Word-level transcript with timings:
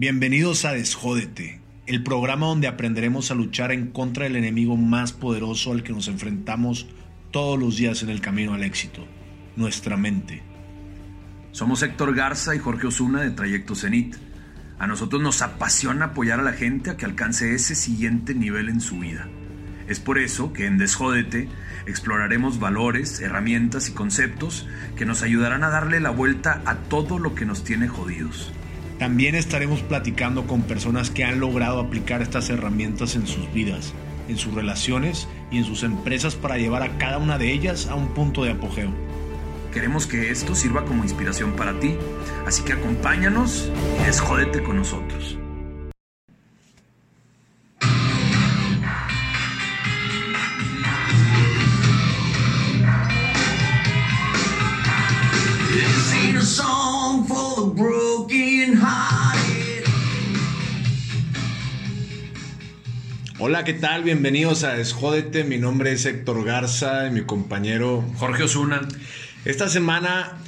Bienvenidos 0.00 0.64
a 0.64 0.72
Desjódete, 0.72 1.60
el 1.84 2.02
programa 2.02 2.46
donde 2.46 2.68
aprenderemos 2.68 3.30
a 3.30 3.34
luchar 3.34 3.70
en 3.70 3.88
contra 3.88 4.24
del 4.24 4.36
enemigo 4.36 4.74
más 4.78 5.12
poderoso 5.12 5.72
al 5.72 5.82
que 5.82 5.92
nos 5.92 6.08
enfrentamos 6.08 6.88
todos 7.30 7.58
los 7.58 7.76
días 7.76 8.02
en 8.02 8.08
el 8.08 8.22
camino 8.22 8.54
al 8.54 8.64
éxito, 8.64 9.06
nuestra 9.56 9.98
mente. 9.98 10.42
Somos 11.52 11.82
Héctor 11.82 12.14
Garza 12.14 12.54
y 12.54 12.58
Jorge 12.58 12.86
Osuna 12.86 13.20
de 13.20 13.32
Trayecto 13.32 13.74
Zenit. 13.74 14.16
A 14.78 14.86
nosotros 14.86 15.20
nos 15.20 15.42
apasiona 15.42 16.06
apoyar 16.06 16.40
a 16.40 16.44
la 16.44 16.54
gente 16.54 16.88
a 16.88 16.96
que 16.96 17.04
alcance 17.04 17.54
ese 17.54 17.74
siguiente 17.74 18.34
nivel 18.34 18.70
en 18.70 18.80
su 18.80 19.00
vida. 19.00 19.28
Es 19.86 20.00
por 20.00 20.18
eso 20.18 20.54
que 20.54 20.64
en 20.64 20.78
Desjódete 20.78 21.50
exploraremos 21.86 22.58
valores, 22.58 23.20
herramientas 23.20 23.90
y 23.90 23.92
conceptos 23.92 24.66
que 24.96 25.04
nos 25.04 25.20
ayudarán 25.22 25.62
a 25.62 25.68
darle 25.68 26.00
la 26.00 26.08
vuelta 26.08 26.62
a 26.64 26.76
todo 26.76 27.18
lo 27.18 27.34
que 27.34 27.44
nos 27.44 27.64
tiene 27.64 27.86
jodidos. 27.86 28.50
También 29.00 29.34
estaremos 29.34 29.80
platicando 29.80 30.46
con 30.46 30.60
personas 30.60 31.08
que 31.08 31.24
han 31.24 31.40
logrado 31.40 31.80
aplicar 31.80 32.20
estas 32.20 32.50
herramientas 32.50 33.16
en 33.16 33.26
sus 33.26 33.50
vidas, 33.50 33.94
en 34.28 34.36
sus 34.36 34.52
relaciones 34.52 35.26
y 35.50 35.56
en 35.56 35.64
sus 35.64 35.84
empresas 35.84 36.34
para 36.34 36.58
llevar 36.58 36.82
a 36.82 36.98
cada 36.98 37.16
una 37.16 37.38
de 37.38 37.50
ellas 37.50 37.86
a 37.86 37.94
un 37.94 38.08
punto 38.08 38.44
de 38.44 38.50
apogeo. 38.50 38.90
Queremos 39.72 40.06
que 40.06 40.30
esto 40.30 40.54
sirva 40.54 40.84
como 40.84 41.02
inspiración 41.02 41.52
para 41.52 41.80
ti, 41.80 41.96
así 42.46 42.62
que 42.62 42.74
acompáñanos 42.74 43.72
y 44.02 44.04
desjódete 44.04 44.62
con 44.62 44.76
nosotros. 44.76 45.38
Hola, 63.50 63.64
¿qué 63.64 63.74
tal? 63.74 64.04
Bienvenidos 64.04 64.62
a 64.62 64.74
Desjódete. 64.74 65.42
Mi 65.42 65.58
nombre 65.58 65.90
es 65.90 66.06
Héctor 66.06 66.44
Garza 66.44 67.08
y 67.08 67.10
mi 67.10 67.22
compañero 67.22 68.04
Jorge 68.16 68.44
Osuna. 68.44 68.86
Esta 69.44 69.68
semana 69.68 70.38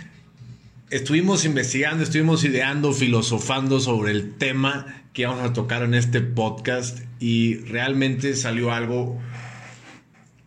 estuvimos 0.88 1.44
investigando, 1.44 2.04
estuvimos 2.04 2.44
ideando, 2.44 2.92
filosofando 2.92 3.80
sobre 3.80 4.12
el 4.12 4.36
tema 4.36 5.02
que 5.12 5.26
vamos 5.26 5.50
a 5.50 5.52
tocar 5.52 5.82
en 5.82 5.94
este 5.94 6.20
podcast 6.20 7.00
y 7.18 7.56
realmente 7.64 8.36
salió 8.36 8.70
algo 8.70 9.20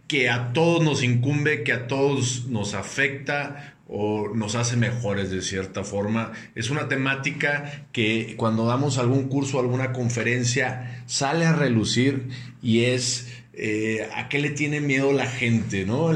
que 0.07 0.29
a 0.29 0.53
todos 0.53 0.81
nos 0.81 1.03
incumbe, 1.03 1.63
que 1.63 1.73
a 1.73 1.87
todos 1.87 2.45
nos 2.45 2.73
afecta, 2.73 3.74
o 3.87 4.29
nos 4.33 4.55
hace 4.55 4.77
mejores 4.77 5.29
de 5.29 5.41
cierta 5.41 5.83
forma. 5.83 6.31
Es 6.55 6.69
una 6.69 6.87
temática 6.87 7.87
que 7.91 8.35
cuando 8.37 8.65
damos 8.65 8.97
algún 8.97 9.27
curso, 9.27 9.59
alguna 9.59 9.93
conferencia, 9.93 11.03
sale 11.05 11.45
a 11.45 11.53
relucir 11.53 12.29
y 12.61 12.85
es 12.85 13.27
eh, 13.53 14.09
a 14.15 14.27
qué 14.27 14.39
le 14.39 14.49
tiene 14.49 14.81
miedo 14.81 15.13
la 15.13 15.27
gente, 15.27 15.85
¿no? 15.85 16.11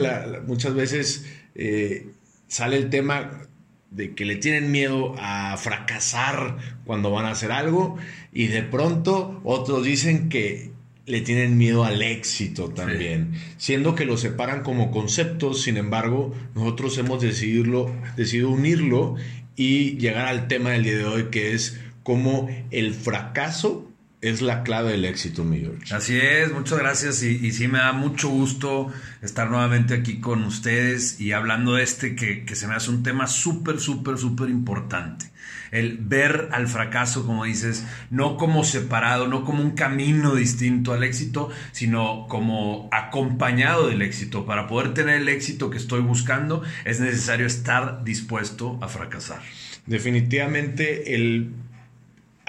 muchas 0.45 0.73
veces 0.73 1.25
eh, 1.55 2.07
sale 2.47 2.77
el 2.77 2.89
tema 2.89 3.47
de 3.91 4.13
que 4.13 4.25
le 4.25 4.35
tienen 4.35 4.71
miedo 4.71 5.15
a 5.17 5.57
fracasar 5.57 6.57
cuando 6.85 7.11
van 7.11 7.25
a 7.25 7.31
hacer 7.31 7.51
algo 7.51 7.97
y 8.31 8.47
de 8.47 8.61
pronto 8.61 9.41
otros 9.43 9.83
dicen 9.83 10.29
que 10.29 10.71
le 11.09 11.21
tienen 11.21 11.57
miedo 11.57 11.83
al 11.83 12.03
éxito 12.03 12.69
también, 12.69 13.33
siendo 13.57 13.95
que 13.95 14.05
lo 14.05 14.15
separan 14.15 14.61
como 14.61 14.91
conceptos, 14.91 15.63
sin 15.63 15.77
embargo, 15.77 16.35
nosotros 16.53 16.97
hemos 16.99 17.19
decidido, 17.19 17.91
decidido 18.15 18.51
unirlo 18.51 19.15
y 19.55 19.97
llegar 19.97 20.27
al 20.27 20.47
tema 20.47 20.69
del 20.69 20.83
día 20.83 20.97
de 20.97 21.05
hoy, 21.05 21.23
que 21.31 21.53
es 21.53 21.79
cómo 22.03 22.47
el 22.69 22.93
fracaso 22.93 23.88
es 24.21 24.41
la 24.41 24.63
clave 24.63 24.91
del 24.91 25.05
éxito, 25.05 25.43
mi 25.43 25.59
George. 25.59 25.93
Así 25.93 26.17
es, 26.17 26.51
muchas 26.51 26.79
gracias 26.79 27.23
y, 27.23 27.45
y, 27.45 27.51
sí 27.51 27.67
me 27.67 27.79
da 27.79 27.93
mucho 27.93 28.29
gusto 28.29 28.91
estar 29.21 29.49
nuevamente 29.49 29.93
aquí 29.93 30.19
con 30.19 30.43
ustedes 30.43 31.19
y 31.21 31.31
hablando 31.31 31.75
de 31.75 31.83
este 31.83 32.15
que, 32.15 32.43
que 32.43 32.55
se 32.55 32.67
me 32.67 32.75
hace 32.75 32.89
un 32.89 33.03
tema 33.03 33.27
súper, 33.27 33.79
súper, 33.79 34.17
súper 34.17 34.49
importante 34.49 35.31
el 35.71 35.97
ver 35.97 36.49
al 36.51 36.67
fracaso, 36.67 37.25
como 37.25 37.45
dices, 37.45 37.85
no 38.09 38.37
como 38.37 38.63
separado, 38.63 39.27
no 39.27 39.43
como 39.43 39.61
un 39.61 39.71
camino 39.71 40.35
distinto 40.35 40.93
al 40.93 41.03
éxito, 41.03 41.49
sino 41.71 42.27
como 42.27 42.89
acompañado 42.91 43.87
del 43.87 44.01
éxito. 44.01 44.45
Para 44.45 44.67
poder 44.67 44.93
tener 44.93 45.21
el 45.21 45.29
éxito 45.29 45.69
que 45.69 45.77
estoy 45.77 46.01
buscando, 46.01 46.63
es 46.85 46.99
necesario 46.99 47.45
estar 47.45 48.03
dispuesto 48.03 48.79
a 48.81 48.87
fracasar. 48.87 49.41
Definitivamente 49.85 51.15
el 51.15 51.51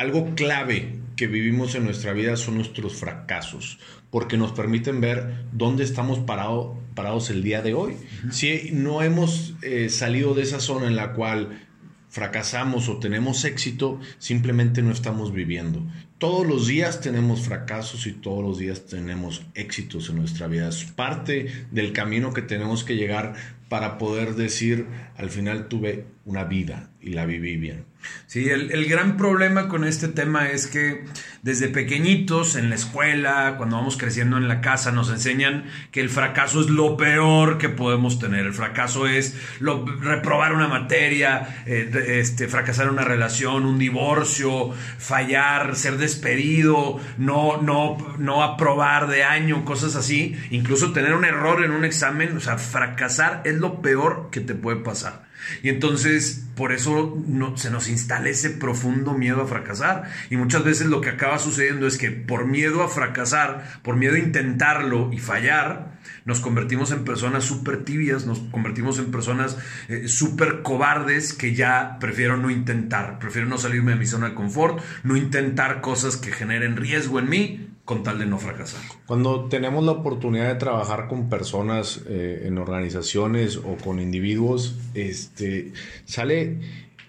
algo 0.00 0.34
clave 0.34 0.94
que 1.14 1.26
vivimos 1.26 1.74
en 1.74 1.84
nuestra 1.84 2.14
vida 2.14 2.38
son 2.38 2.54
nuestros 2.54 2.94
fracasos, 2.94 3.78
porque 4.08 4.38
nos 4.38 4.52
permiten 4.52 5.02
ver 5.02 5.44
dónde 5.52 5.84
estamos 5.84 6.20
parados 6.20 7.28
el 7.28 7.42
día 7.42 7.60
de 7.60 7.74
hoy. 7.74 7.96
Si 8.30 8.70
no 8.72 9.02
hemos 9.02 9.52
eh, 9.60 9.90
salido 9.90 10.32
de 10.32 10.44
esa 10.44 10.58
zona 10.58 10.86
en 10.86 10.96
la 10.96 11.12
cual 11.12 11.66
fracasamos 12.08 12.88
o 12.88 12.96
tenemos 12.96 13.44
éxito, 13.44 14.00
simplemente 14.16 14.80
no 14.80 14.90
estamos 14.90 15.34
viviendo. 15.34 15.86
Todos 16.16 16.46
los 16.46 16.66
días 16.66 17.02
tenemos 17.02 17.42
fracasos 17.42 18.06
y 18.06 18.12
todos 18.12 18.42
los 18.42 18.58
días 18.58 18.86
tenemos 18.86 19.42
éxitos 19.52 20.08
en 20.08 20.16
nuestra 20.16 20.46
vida. 20.46 20.70
Es 20.70 20.84
parte 20.84 21.66
del 21.70 21.92
camino 21.92 22.32
que 22.32 22.40
tenemos 22.40 22.84
que 22.84 22.96
llegar 22.96 23.34
para 23.68 23.98
poder 23.98 24.34
decir, 24.34 24.86
al 25.18 25.28
final 25.28 25.68
tuve 25.68 26.06
una 26.24 26.44
vida 26.44 26.88
y 27.02 27.10
la 27.10 27.26
viví 27.26 27.58
bien. 27.58 27.89
Sí, 28.26 28.48
el, 28.48 28.86
gran 28.86 29.16
problema 29.16 29.68
con 29.68 29.84
este 29.84 30.08
tema 30.08 30.50
es 30.50 30.66
que 30.66 31.04
desde 31.42 31.68
pequeñitos 31.68 32.54
en 32.54 32.70
la 32.70 32.76
escuela, 32.76 33.54
cuando 33.56 33.76
vamos 33.76 33.96
creciendo 33.96 34.36
en 34.36 34.46
la 34.46 34.60
casa, 34.60 34.92
nos 34.92 35.10
enseñan 35.10 35.64
que 35.90 36.00
el 36.00 36.10
fracaso 36.10 36.60
es 36.60 36.70
lo 36.70 36.96
peor 36.96 37.58
que 37.58 37.68
podemos 37.68 38.18
tener. 38.18 38.46
El 38.46 38.54
fracaso 38.54 39.08
es 39.08 39.36
lo, 39.58 39.84
reprobar 39.84 40.52
una 40.52 40.68
materia, 40.68 41.62
eh, 41.66 41.90
este, 42.20 42.46
fracasar 42.46 42.88
una 42.88 43.02
relación, 43.02 43.66
un 43.66 43.78
divorcio, 43.78 44.72
fallar, 44.98 45.74
ser 45.74 45.96
despedido, 45.96 47.00
no, 47.18 47.60
no, 47.60 48.14
no 48.18 48.42
aprobar 48.42 49.08
de 49.08 49.24
año, 49.24 49.64
cosas 49.64 49.96
así. 49.96 50.36
Incluso 50.50 50.92
tener 50.92 51.14
un 51.14 51.24
error 51.24 51.64
en 51.64 51.72
un 51.72 51.84
examen, 51.84 52.36
o 52.36 52.40
sea, 52.40 52.58
fracasar 52.58 53.42
es 53.44 53.56
lo 53.56 53.82
peor 53.82 54.28
que 54.30 54.40
te 54.40 54.54
puede 54.54 54.78
pasar. 54.78 55.29
Y 55.62 55.68
entonces, 55.68 56.46
por 56.54 56.72
eso 56.72 57.22
no, 57.26 57.56
se 57.56 57.70
nos 57.70 57.88
instala 57.88 58.28
ese 58.28 58.50
profundo 58.50 59.14
miedo 59.14 59.42
a 59.42 59.46
fracasar. 59.46 60.10
Y 60.30 60.36
muchas 60.36 60.64
veces 60.64 60.86
lo 60.86 61.00
que 61.00 61.10
acaba 61.10 61.38
sucediendo 61.38 61.86
es 61.86 61.98
que 61.98 62.10
por 62.10 62.46
miedo 62.46 62.82
a 62.82 62.88
fracasar, 62.88 63.80
por 63.82 63.96
miedo 63.96 64.14
a 64.14 64.18
intentarlo 64.18 65.12
y 65.12 65.18
fallar, 65.18 65.98
nos 66.24 66.40
convertimos 66.40 66.92
en 66.92 67.04
personas 67.04 67.44
súper 67.44 67.84
tibias, 67.84 68.26
nos 68.26 68.40
convertimos 68.40 68.98
en 68.98 69.10
personas 69.10 69.58
eh, 69.88 70.08
súper 70.08 70.62
cobardes 70.62 71.32
que 71.32 71.54
ya 71.54 71.98
prefiero 72.00 72.36
no 72.36 72.50
intentar, 72.50 73.18
prefiero 73.18 73.48
no 73.48 73.58
salirme 73.58 73.92
de 73.92 73.98
mi 73.98 74.06
zona 74.06 74.30
de 74.30 74.34
confort, 74.34 74.80
no 75.02 75.16
intentar 75.16 75.80
cosas 75.80 76.16
que 76.16 76.32
generen 76.32 76.76
riesgo 76.76 77.18
en 77.18 77.28
mí 77.28 77.69
con 77.90 78.04
tal 78.04 78.20
de 78.20 78.26
no 78.26 78.38
fracasar. 78.38 78.80
Cuando 79.04 79.46
tenemos 79.46 79.84
la 79.84 79.90
oportunidad 79.90 80.46
de 80.46 80.54
trabajar 80.54 81.08
con 81.08 81.28
personas 81.28 82.02
eh, 82.06 82.44
en 82.44 82.56
organizaciones 82.56 83.56
o 83.56 83.76
con 83.82 83.98
individuos, 83.98 84.76
este, 84.94 85.72
sale 86.04 86.60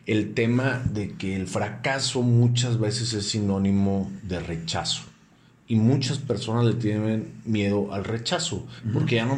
el 0.07 0.33
tema 0.33 0.81
de 0.91 1.09
que 1.09 1.35
el 1.35 1.45
fracaso 1.45 2.23
muchas 2.23 2.79
veces 2.79 3.13
es 3.13 3.29
sinónimo 3.29 4.11
de 4.23 4.39
rechazo. 4.39 5.03
Y 5.67 5.75
muchas 5.75 6.17
personas 6.17 6.65
le 6.65 6.73
tienen 6.73 7.27
miedo 7.45 7.93
al 7.93 8.03
rechazo, 8.03 8.65
porque 8.91 9.17
ya 9.17 9.25
no, 9.25 9.37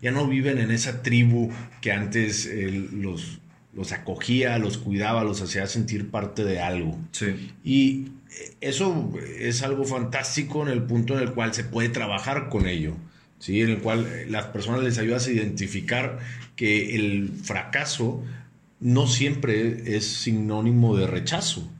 ya 0.00 0.12
no 0.12 0.28
viven 0.28 0.58
en 0.58 0.70
esa 0.70 1.02
tribu 1.02 1.50
que 1.80 1.90
antes 1.90 2.46
eh, 2.46 2.70
los, 2.92 3.40
los 3.74 3.90
acogía, 3.90 4.56
los 4.58 4.78
cuidaba, 4.78 5.24
los 5.24 5.42
hacía 5.42 5.66
sentir 5.66 6.12
parte 6.12 6.44
de 6.44 6.60
algo. 6.60 6.96
Sí. 7.10 7.52
Y 7.64 8.12
eso 8.60 9.12
es 9.38 9.62
algo 9.62 9.84
fantástico 9.84 10.62
en 10.62 10.68
el 10.68 10.82
punto 10.82 11.14
en 11.14 11.20
el 11.20 11.32
cual 11.32 11.54
se 11.54 11.64
puede 11.64 11.88
trabajar 11.88 12.48
con 12.48 12.66
ello, 12.66 12.94
¿sí? 13.38 13.60
en 13.60 13.70
el 13.70 13.78
cual 13.78 14.30
las 14.30 14.46
personas 14.46 14.82
les 14.82 14.98
ayudas 14.98 15.26
a 15.26 15.32
identificar 15.32 16.18
que 16.56 16.96
el 16.96 17.30
fracaso 17.42 18.22
no 18.80 19.06
siempre 19.06 19.96
es 19.96 20.06
sinónimo 20.06 20.96
de 20.96 21.06
rechazo, 21.06 21.70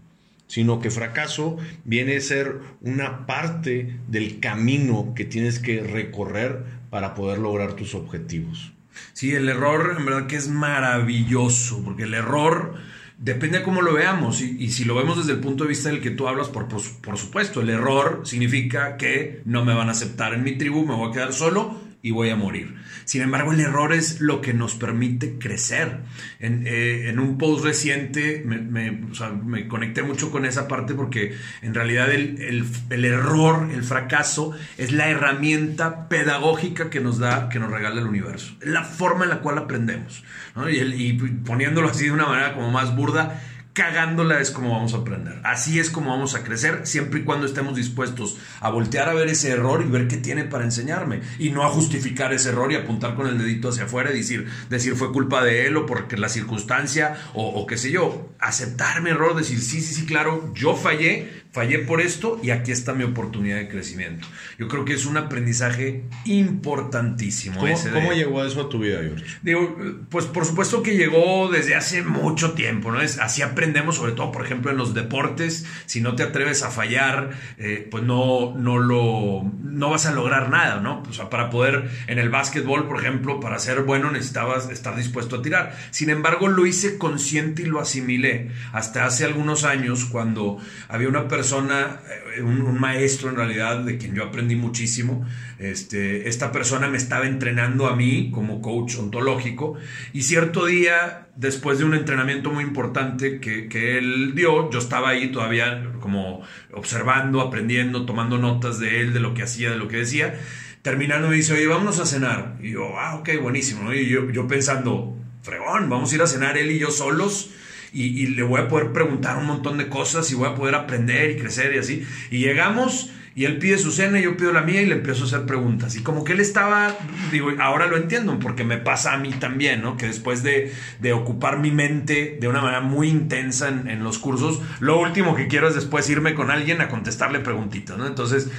sino 0.47 0.81
que 0.81 0.91
fracaso 0.91 1.57
viene 1.85 2.17
a 2.17 2.21
ser 2.21 2.61
una 2.81 3.27
parte 3.27 3.97
del 4.09 4.41
camino 4.41 5.13
que 5.15 5.25
tienes 5.25 5.59
que 5.59 5.83
recorrer 5.83 6.63
para 6.91 7.15
poder 7.15 7.39
lograr 7.39 7.75
tus 7.75 7.95
objetivos. 7.95 8.73
Sí, 9.13 9.33
el 9.33 9.49
error 9.49 9.97
en 9.99 10.07
verdad 10.07 10.27
que 10.27 10.37
es 10.37 10.49
maravilloso, 10.49 11.83
porque 11.85 12.05
el 12.05 12.15
error 12.15 12.77
Depende 13.19 13.59
de 13.59 13.65
cómo 13.65 13.81
lo 13.81 13.95
veamos. 13.95 14.43
Y, 14.43 14.71
si 14.71 14.85
lo 14.85 14.95
vemos 14.95 15.17
desde 15.17 15.33
el 15.33 15.41
punto 15.41 15.65
de 15.65 15.71
vista 15.71 15.89
del 15.89 16.03
que 16.03 16.11
tú 16.11 16.29
hablas, 16.29 16.49
por, 16.49 16.69
por, 16.69 17.19
supuesto, 17.19 17.63
el 17.63 17.71
error 17.71 18.23
significa 18.25 18.97
que 18.97 19.41
no 19.47 19.65
me 19.65 19.75
van 19.75 19.89
a 19.89 19.93
aceptar 19.93 20.35
en 20.35 20.43
mi 20.43 20.53
tribu, 20.53 20.85
me 20.85 20.95
voy 20.95 21.11
a 21.11 21.13
quedar 21.13 21.33
solo 21.33 21.86
y 22.07 22.13
voy 22.13 22.31
a 22.31 22.37
morir. 22.37 22.77
Sin 23.05 23.21
embargo, 23.21 23.53
el 23.53 23.59
error 23.59 23.93
es 23.93 24.21
lo 24.21 24.41
que 24.41 24.55
nos 24.55 24.77
permite 24.77 25.39
crecer. 25.41 26.03
En, 26.39 26.63
eh, 26.65 27.13
un 27.19 27.37
post 27.37 27.65
reciente 27.65 28.45
me, 28.47 29.67
conecté 29.67 30.05
mucho 30.05 30.31
con 30.31 30.45
esa 30.45 30.69
parte 30.69 30.95
porque 30.95 31.35
en 31.63 31.75
realidad 31.75 32.13
el, 32.13 33.05
error, 33.05 33.71
el 33.73 33.83
fracaso, 33.83 34.53
es 34.79 34.93
la 34.93 35.09
herramienta 35.09 36.09
pedagógica 36.09 36.91
que 36.91 37.01
nos 37.01 37.19
da, 37.19 37.49
que 37.49 37.59
nos 37.59 37.73
regala 37.73 38.01
el 38.01 38.07
universo. 38.07 38.55
La 38.61 38.85
forma 38.85 39.25
en 39.25 39.31
la 39.31 39.41
cual 39.41 39.59
aprendemos. 39.59 40.23
Y 40.71 41.15
poniéndolo 41.45 41.89
así 41.89 42.05
de 42.05 42.13
una 42.13 42.27
manera 42.27 42.55
como 42.55 42.71
más 42.71 42.95
burda, 42.95 43.43
cagándola 43.77 44.41
es 44.41 44.51
como 44.51 44.71
vamos 44.71 44.95
a 44.95 44.99
aprender. 44.99 45.39
Así 45.45 45.79
es 45.79 45.91
como 45.91 46.09
vamos 46.09 46.35
a 46.35 46.43
crecer, 46.43 46.87
siempre 46.87 47.21
y 47.21 47.25
cuando 47.25 47.45
estemos 47.45 47.77
dispuestos 47.77 48.39
a 48.61 48.71
voltear 48.71 49.11
a 49.11 49.13
ver 49.13 49.29
ese 49.29 49.51
error 49.51 49.85
y 49.87 49.91
ver 49.91 50.09
qué 50.09 50.17
tiene 50.17 50.45
para 50.45 50.65
enseñarme. 50.65 51.21
Y 51.39 51.51
no 51.51 51.63
a 51.63 51.69
justificar 51.69 52.33
ese 52.33 52.49
error 52.49 52.73
y 52.73 52.77
apuntar 52.77 53.15
con 53.15 53.27
el 53.27 53.37
dedito 53.37 53.69
hacia 53.69 53.85
afuera 53.85 54.11
y 54.13 54.17
decir, 54.17 54.47
decir 54.71 54.97
fue 54.97 55.13
culpa 55.13 55.45
de 55.45 55.67
él 55.67 55.77
o 55.77 55.85
porque 55.85 56.17
la 56.17 56.31
circunstancia 56.31 57.19
o, 57.35 57.47
o 57.47 57.67
qué 57.67 57.77
sé 57.77 57.91
yo. 57.91 58.31
Aceptar 58.39 59.03
mi 59.03 59.11
error, 59.11 59.37
decir, 59.37 59.61
sí, 59.61 59.83
sí, 59.83 59.93
sí, 59.93 60.07
claro, 60.07 60.55
yo 60.55 60.75
fallé, 60.75 61.45
fallé 61.53 61.79
por 61.81 62.01
esto 62.01 62.41
y 62.43 62.51
aquí 62.51 62.73
está 62.73 62.95
mi 62.95 63.05
oportunidad 63.05 63.57
de 63.57 63.69
crecimiento. 63.69 64.27
Yo 64.59 64.69
creo 64.69 64.87
que 64.87 64.95
es 64.95 65.05
un 65.05 65.19
aprendizaje 65.19 66.05
importantísimo. 66.25 67.61
¿Cómo, 67.61 68.13
llegó 68.13 68.43
eso 68.45 68.63
a 68.63 68.69
tu 68.69 68.79
vida, 68.79 69.01
George? 69.03 69.25
Digo, 69.43 69.77
pues 70.09 70.25
por 70.27 70.45
supuesto 70.45 70.83
que 70.83 70.97
llegó 70.97 71.51
desde 71.51 71.75
hace 71.75 72.03
mucho 72.03 72.53
tiempo, 72.53 72.91
¿no? 72.91 73.01
Es, 73.01 73.19
así 73.19 73.43
aprendemos, 73.67 73.97
sobre 73.97 74.13
todo, 74.13 74.31
por 74.31 74.45
ejemplo, 74.45 74.71
en 74.71 74.77
los 74.77 74.95
deportes. 74.95 75.67
Si 75.87 76.01
no 76.01 76.15
te 76.15 76.23
atreves 76.23 76.63
a 76.63 76.71
fallar, 76.71 77.31
eh, 77.59 77.89
pues 77.91 78.05
no, 78.05 78.55
no 78.57 78.79
lo, 78.79 79.43
no 79.61 79.91
vas 79.91 80.07
a 80.07 80.13
lograr 80.13 80.51
nada, 80.51 80.81
¿no? 80.81 81.03
O 81.09 81.13
sea, 81.13 81.29
para 81.31 81.51
poder, 81.51 81.91
en 82.07 82.21
el 82.21 82.31
básquetbol, 82.31 82.87
por 82.87 83.01
ejemplo, 83.01 83.41
para 83.41 83.59
ser 83.59 83.83
bueno 83.83 84.13
necesitabas 84.13 84.71
estar 84.71 84.95
dispuesto 84.95 85.37
a 85.37 85.43
tirar. 85.43 85.77
Sin 85.91 86.11
embargo, 86.11 86.47
lo 86.47 86.65
hice 86.65 86.97
consciente 86.97 87.63
y 87.63 87.67
lo 87.67 87.81
asimilé 87.81 88.51
hasta 88.73 89.05
hace 89.05 89.25
algunos 89.25 89.65
años 89.65 90.05
cuando 90.05 90.59
había 90.89 91.09
una 91.09 91.27
persona 91.27 92.01
eh, 92.37 92.43
un, 92.43 92.79
maestro 92.79 93.31
en 93.31 93.37
realidad, 93.37 93.81
de 93.81 93.99
quien 93.99 94.15
yo 94.15 94.23
aprendí 94.23 94.55
muchísimo. 94.55 95.27
Este, 95.59 96.29
esta 96.29 96.53
persona 96.53 96.89
me 96.89 96.99
estaba 96.99 97.27
entrenando 97.27 97.87
a 97.87 97.97
mí 97.97 98.31
como 98.31 98.61
coach 98.61 98.97
ontológico 98.97 99.77
y 100.13 100.23
cierto 100.23 100.67
día, 100.67 101.29
después 101.35 101.79
de 101.79 101.85
un 101.85 101.95
entrenamiento 101.95 102.51
muy 102.51 102.63
importante 102.65 103.41
que, 103.41 103.56
que 103.69 103.99
él 103.99 104.35
dio, 104.35 104.71
yo 104.71 104.79
estaba 104.79 105.11
ahí 105.11 105.33
todavía 105.33 105.93
como 106.01 106.43
observando, 106.73 107.41
aprendiendo, 107.41 108.07
tomando 108.07 108.39
notas 108.39 108.79
de 108.79 109.01
él, 109.01 109.13
de 109.13 109.21
lo 109.21 109.35
que 109.35 109.43
hacía, 109.43 109.71
de 109.71 109.77
lo 109.77 109.89
que 109.89 109.99
decía. 109.99 110.39
Terminando 110.83 111.29
me 111.29 111.37
dice, 111.37 111.55
oye, 111.55 111.67
vámonos 111.67 111.99
a 111.99 112.07
cenar. 112.07 112.57
Y 112.61 112.73
yo, 112.73 112.99
ah, 112.99 113.17
ok, 113.17 113.31
buenísimo. 113.41 113.93
Y 113.93 114.09
yo, 114.09 114.31
yo 114.31 114.47
pensando, 114.47 115.17
fregón, 115.43 115.89
vamos 115.91 116.13
a 116.13 116.15
ir 116.15 116.23
a 116.23 116.27
cenar 116.27 116.57
él 116.57 116.71
y 116.71 116.79
yo 116.79 116.91
solos 116.91 117.51
y, 117.93 118.27
le 118.27 118.43
voy 118.43 118.61
a 118.61 118.69
poder 118.69 118.93
preguntar 118.93 119.39
un 119.39 119.47
montón 119.47 119.79
de 119.79 119.89
cosas 119.89 120.31
y 120.31 120.35
voy 120.35 120.49
a 120.49 120.55
poder 120.55 120.75
aprender 120.75 121.31
y 121.31 121.37
crecer 121.37 121.75
y 121.75 121.79
así. 121.79 122.07
Y 122.31 122.39
llegamos 122.39 123.11
y 123.37 123.45
él 123.45 123.59
pide 123.59 123.77
su 123.77 123.93
cena 123.93 124.19
yo 124.19 124.35
pido 124.35 124.51
la 124.51 124.63
mía 124.63 124.81
y 124.81 124.87
le 124.87 124.95
empiezo 124.95 125.25
a 125.25 125.27
hacer 125.27 125.45
preguntas. 125.45 125.95
Y 125.95 126.03
como 126.03 126.25
que 126.25 126.33
él 126.33 126.41
estaba, 126.41 126.97
digo, 127.31 127.51
ahora 127.61 127.87
lo 127.87 127.99
entiendo 127.99 128.39
porque 128.39 128.65
me 128.65 128.79
pasa 128.79 129.13
a 129.13 129.19
mí 129.19 129.29
también, 129.29 129.83
¿no? 129.83 129.99
Que 129.99 130.07
después 130.07 130.43
de, 130.43 130.73
ocupar 131.13 131.59
mi 131.59 131.71
mente 131.71 132.39
de 132.41 132.49
una 132.49 132.63
manera 132.63 132.81
muy 132.81 133.09
intensa 133.09 133.69
en, 133.69 134.03
los 134.03 134.19
cursos, 134.19 134.63
lo 134.81 134.99
último 134.99 135.37
que 135.37 135.49
quiero 135.49 135.69
es 135.69 135.75
después 135.75 136.09
irme 136.09 136.35
con 136.35 136.51
alguien 136.51 136.81
a 136.81 136.89
contestarle 136.89 137.41
preguntitas, 137.41 137.99
¿no? 137.99 138.07
Entonces 138.07 138.51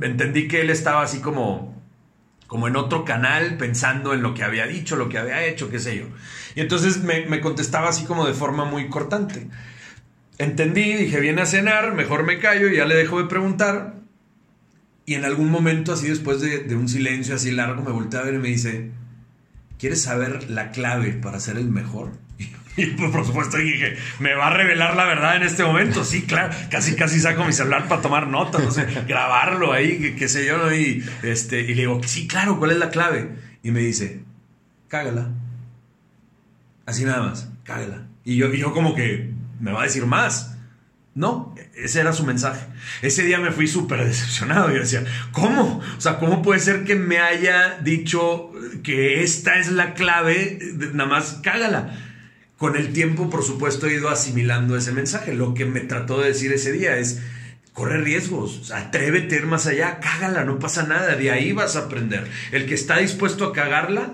entendí 0.00 0.48
que 0.48 0.62
él 0.62 0.70
estaba 0.70 1.02
así 1.02 1.20
como 1.20 1.78
como 2.46 2.68
en 2.68 2.76
otro 2.76 3.04
canal 3.04 3.58
pensando 3.58 4.14
en 4.14 4.22
lo 4.22 4.32
que 4.32 4.44
había 4.44 4.66
dicho, 4.66 4.96
lo 4.96 5.10
que 5.10 5.18
había 5.18 5.44
hecho, 5.44 5.68
qué 5.68 5.78
sé 5.78 5.98
yo. 5.98 6.04
Y 6.54 6.60
entonces 6.62 7.02
me, 7.02 7.40
contestaba 7.42 7.90
así 7.90 8.04
como 8.04 8.26
de 8.26 8.32
forma 8.32 8.64
muy 8.64 8.88
cortante. 8.88 9.48
Entendí, 10.38 10.94
dije, 10.94 11.20
viene 11.20 11.42
a 11.42 11.46
cenar, 11.46 11.94
mejor 11.94 12.24
me 12.24 12.38
callo 12.38 12.68
y 12.68 12.76
ya 12.76 12.86
le 12.86 12.94
dejo 12.94 13.18
de 13.18 13.28
preguntar. 13.28 14.01
Y 15.04 15.14
en 15.14 15.24
algún 15.24 15.50
momento, 15.50 15.92
así 15.92 16.08
después 16.08 16.40
de, 16.40 16.60
de 16.60 16.76
un 16.76 16.88
silencio 16.88 17.34
así 17.34 17.50
largo, 17.50 17.82
me 17.82 17.90
volteé 17.90 18.20
a 18.20 18.22
ver 18.22 18.34
y 18.34 18.38
me 18.38 18.48
dice, 18.48 18.90
¿quieres 19.78 20.02
saber 20.02 20.48
la 20.48 20.70
clave 20.70 21.12
para 21.12 21.40
ser 21.40 21.56
el 21.56 21.68
mejor? 21.68 22.12
Y 22.76 22.86
por 22.86 23.26
supuesto 23.26 23.58
dije, 23.58 23.96
¿me 24.18 24.34
va 24.34 24.46
a 24.46 24.54
revelar 24.54 24.96
la 24.96 25.04
verdad 25.04 25.36
en 25.36 25.42
este 25.42 25.62
momento? 25.62 26.04
Sí, 26.04 26.22
claro, 26.22 26.54
casi 26.70 26.94
casi 26.94 27.20
saco 27.20 27.44
mi 27.44 27.52
celular 27.52 27.86
para 27.86 28.00
tomar 28.00 28.28
notas, 28.28 28.64
no 28.64 28.70
sé, 28.70 28.86
grabarlo 29.06 29.72
ahí, 29.72 30.14
qué, 30.18 30.28
sé 30.28 30.46
yo. 30.46 30.72
Y, 30.72 31.04
este, 31.22 31.60
y 31.60 31.74
le 31.74 31.82
digo, 31.82 32.00
sí, 32.04 32.26
claro, 32.26 32.58
¿cuál 32.58 32.70
es 32.70 32.78
la 32.78 32.88
clave? 32.88 33.28
Y 33.62 33.72
me 33.72 33.80
dice, 33.80 34.20
cágala. 34.88 35.28
Así 36.86 37.04
nada 37.04 37.22
más, 37.22 37.50
cágala. 37.64 38.06
Y 38.24 38.36
yo, 38.36 38.52
y 38.52 38.58
yo 38.58 38.72
como 38.72 38.94
que, 38.94 39.30
¿me 39.60 39.72
va 39.72 39.82
a 39.82 39.84
decir 39.84 40.06
más? 40.06 40.56
No, 41.14 41.54
ese 41.74 42.00
era 42.00 42.12
su 42.14 42.24
mensaje. 42.24 42.66
Ese 43.02 43.22
día 43.22 43.38
me 43.38 43.50
fui 43.50 43.66
súper 43.68 44.04
decepcionado. 44.04 44.70
Yo 44.70 44.80
decía, 44.80 45.04
¿cómo? 45.32 45.82
O 45.96 46.00
sea, 46.00 46.18
¿cómo 46.18 46.40
puede 46.40 46.60
ser 46.60 46.84
que 46.84 46.94
me 46.94 47.18
haya 47.18 47.78
dicho 47.80 48.50
que 48.82 49.22
esta 49.22 49.58
es 49.58 49.70
la 49.70 49.92
clave? 49.92 50.58
Nada 50.94 51.08
más 51.08 51.40
cágala. 51.42 51.98
Con 52.56 52.76
el 52.76 52.92
tiempo, 52.92 53.28
por 53.28 53.42
supuesto, 53.42 53.88
he 53.88 53.94
ido 53.94 54.08
asimilando 54.08 54.76
ese 54.76 54.92
mensaje. 54.92 55.34
Lo 55.34 55.52
que 55.52 55.66
me 55.66 55.80
trató 55.80 56.20
de 56.20 56.28
decir 56.28 56.52
ese 56.52 56.72
día 56.72 56.96
es, 56.96 57.20
corre 57.72 57.98
riesgos, 57.98 58.70
atrévete 58.70 59.34
a 59.34 59.38
ir 59.38 59.46
más 59.46 59.66
allá, 59.66 59.98
cágala, 60.00 60.44
no 60.44 60.58
pasa 60.58 60.84
nada, 60.84 61.16
de 61.16 61.30
ahí 61.30 61.52
vas 61.52 61.76
a 61.76 61.86
aprender. 61.86 62.26
El 62.52 62.66
que 62.66 62.74
está 62.74 62.98
dispuesto 62.98 63.46
a 63.46 63.52
cagarla, 63.52 64.12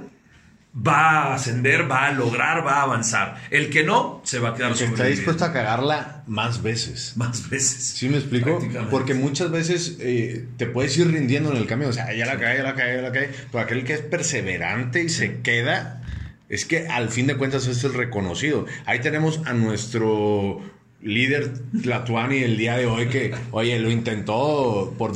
va 0.75 1.33
a 1.33 1.35
ascender, 1.35 1.91
va 1.91 2.07
a 2.07 2.13
lograr, 2.13 2.67
va 2.67 2.81
a 2.81 2.83
avanzar. 2.83 3.43
El 3.51 3.71
que 3.71 3.85
no, 3.85 4.21
se 4.25 4.39
va 4.39 4.51
a 4.51 4.55
quedar 4.55 4.73
está 4.73 5.05
dispuesto 5.05 5.45
a 5.45 5.53
cagarla 5.53 6.23
más 6.27 6.63
veces. 6.63 7.15
Más 7.17 7.49
veces. 7.49 7.83
¿Sí 7.83 8.09
me 8.09 8.19
explico? 8.19 8.61
Porque 8.91 9.15
muchas 9.15 9.51
veces 9.51 9.97
eh, 10.01 10.47
te 10.57 10.67
puedes 10.67 10.97
ir 10.99 11.11
rindiendo 11.11 11.51
en 11.51 11.57
el 11.57 11.67
camino. 11.67 11.91
O 11.91 11.93
sea, 11.93 12.13
ya 12.15 12.27
la 12.27 12.39
cae, 12.39 12.59
ya 12.59 12.63
la 12.63 12.75
cae, 12.75 12.97
ya 12.97 13.03
la 13.03 13.13
cae. 13.13 13.31
Pero 13.51 13.65
aquel 13.65 13.85
que 13.85 13.95
es 13.95 14.01
perseverante 14.01 15.03
y 15.03 15.09
se 15.09 15.41
queda 15.41 16.03
es 16.49 16.65
que 16.65 16.87
al 16.87 17.11
fin 17.11 17.27
de 17.27 17.37
cuentas 17.37 17.67
es 17.67 17.83
el 17.85 17.95
reconocido. 17.95 18.67
Ahí 18.87 19.01
tenemos 19.01 19.41
a 19.47 19.53
nuestro 19.53 20.61
líder 21.01 21.53
Tlatuani 21.83 22.39
el 22.39 22.57
día 22.57 22.77
de 22.77 22.87
hoy 22.87 23.09
que, 23.09 23.35
oye, 23.53 23.79
lo 23.79 23.91
intentó 23.91 24.95
por 24.97 25.13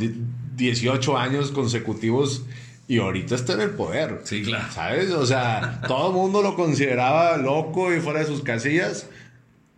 18 0.57 1.19
años 1.19 1.51
consecutivos 1.51 2.45
y 2.89 2.99
ahorita 2.99 3.35
está 3.35 3.55
en 3.55 3.61
el 3.61 3.71
poder. 3.71 4.21
Sí, 4.25 4.43
claro. 4.43 4.73
¿Sabes? 4.73 5.11
O 5.11 5.27
sea, 5.27 5.81
todo 5.89 6.09
el 6.09 6.15
mundo 6.15 6.43
lo 6.43 6.57
consideraba 6.57 7.37
loco 7.37 7.95
y 7.95 8.01
fuera 8.01 8.21
de 8.21 8.27
sus 8.27 8.43
casillas 8.43 9.09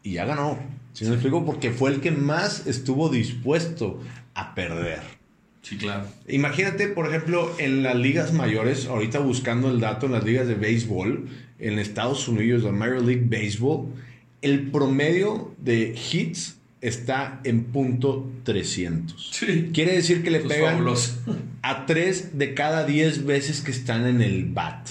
y 0.03 0.13
ya 0.13 0.25
ganó. 0.25 0.59
¿Sí 0.93 1.05
me 1.05 1.15
explico? 1.15 1.45
Porque 1.45 1.71
fue 1.71 1.91
el 1.91 2.01
que 2.01 2.11
más 2.13 2.67
estuvo 2.67 3.09
dispuesto 3.09 4.01
a 4.35 4.55
perder. 4.55 5.01
Sí, 5.63 5.79
claro. 5.79 6.05
Imagínate, 6.29 6.89
por 6.89 7.09
ejemplo, 7.09 7.51
en 7.59 7.83
las 7.83 7.97
ligas 7.97 8.33
mayores, 8.33 8.87
ahorita 8.87 9.19
buscando 9.19 9.71
el 9.71 9.81
dato 9.81 10.07
en 10.07 10.13
las 10.13 10.23
ligas 10.23 10.47
de 10.47 10.55
béisbol, 10.55 11.29
en 11.59 11.79
Estados 11.79 12.29
Unidos, 12.29 12.63
la 12.63 12.71
Major 12.71 13.03
League 13.03 13.25
Baseball, 13.27 13.87
el 14.43 14.71
promedio 14.71 15.55
de 15.59 15.95
hits 16.13 16.59
está 16.85 17.41
en 17.45 17.65
punto 17.65 18.31
300. 18.45 19.31
Sí. 19.33 19.71
Quiere 19.73 19.95
decir 19.95 20.23
que 20.23 20.31
le 20.31 20.41
pegan 20.41 20.85
a 21.63 21.87
3 21.87 22.39
de 22.39 22.53
cada 22.55 22.85
10 22.85 23.25
veces 23.25 23.63
que 23.63 23.71
están 23.71 24.07
en 24.07 24.21
el 24.21 24.45
bat. 24.45 24.89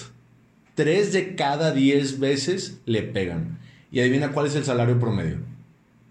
3 0.74 1.12
de 1.12 1.36
cada 1.36 1.70
10 1.72 2.18
veces 2.18 2.80
le 2.84 3.02
pegan. 3.02 3.58
Y 3.92 4.00
adivina 4.00 4.32
cuál 4.32 4.46
es 4.46 4.56
el 4.56 4.64
salario 4.64 4.98
promedio. 4.98 5.38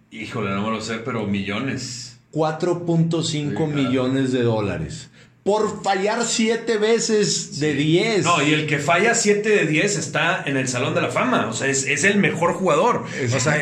Híjole, 0.09 0.51
no 0.51 0.63
me 0.63 0.71
lo 0.71 0.79
sé, 0.79 0.99
pero 0.99 1.27
millones. 1.27 2.17
4.5 2.31 3.67
millones 3.67 4.31
de 4.31 4.43
dólares. 4.43 5.09
Por 5.43 5.83
fallar 5.83 6.23
7 6.23 6.77
veces 6.77 7.59
de 7.59 7.73
10. 7.73 8.23
No, 8.23 8.41
y 8.41 8.53
el 8.53 8.65
que 8.65 8.79
falla 8.79 9.13
7 9.13 9.49
de 9.49 9.65
10 9.65 9.97
está 9.97 10.43
en 10.45 10.55
el 10.55 10.69
Salón 10.69 10.95
de 10.95 11.01
la 11.01 11.09
Fama. 11.09 11.47
O 11.47 11.53
sea, 11.53 11.67
es, 11.67 11.85
el 12.05 12.17
mejor 12.17 12.53
jugador. 12.53 13.03
O 13.35 13.39
sea, 13.39 13.59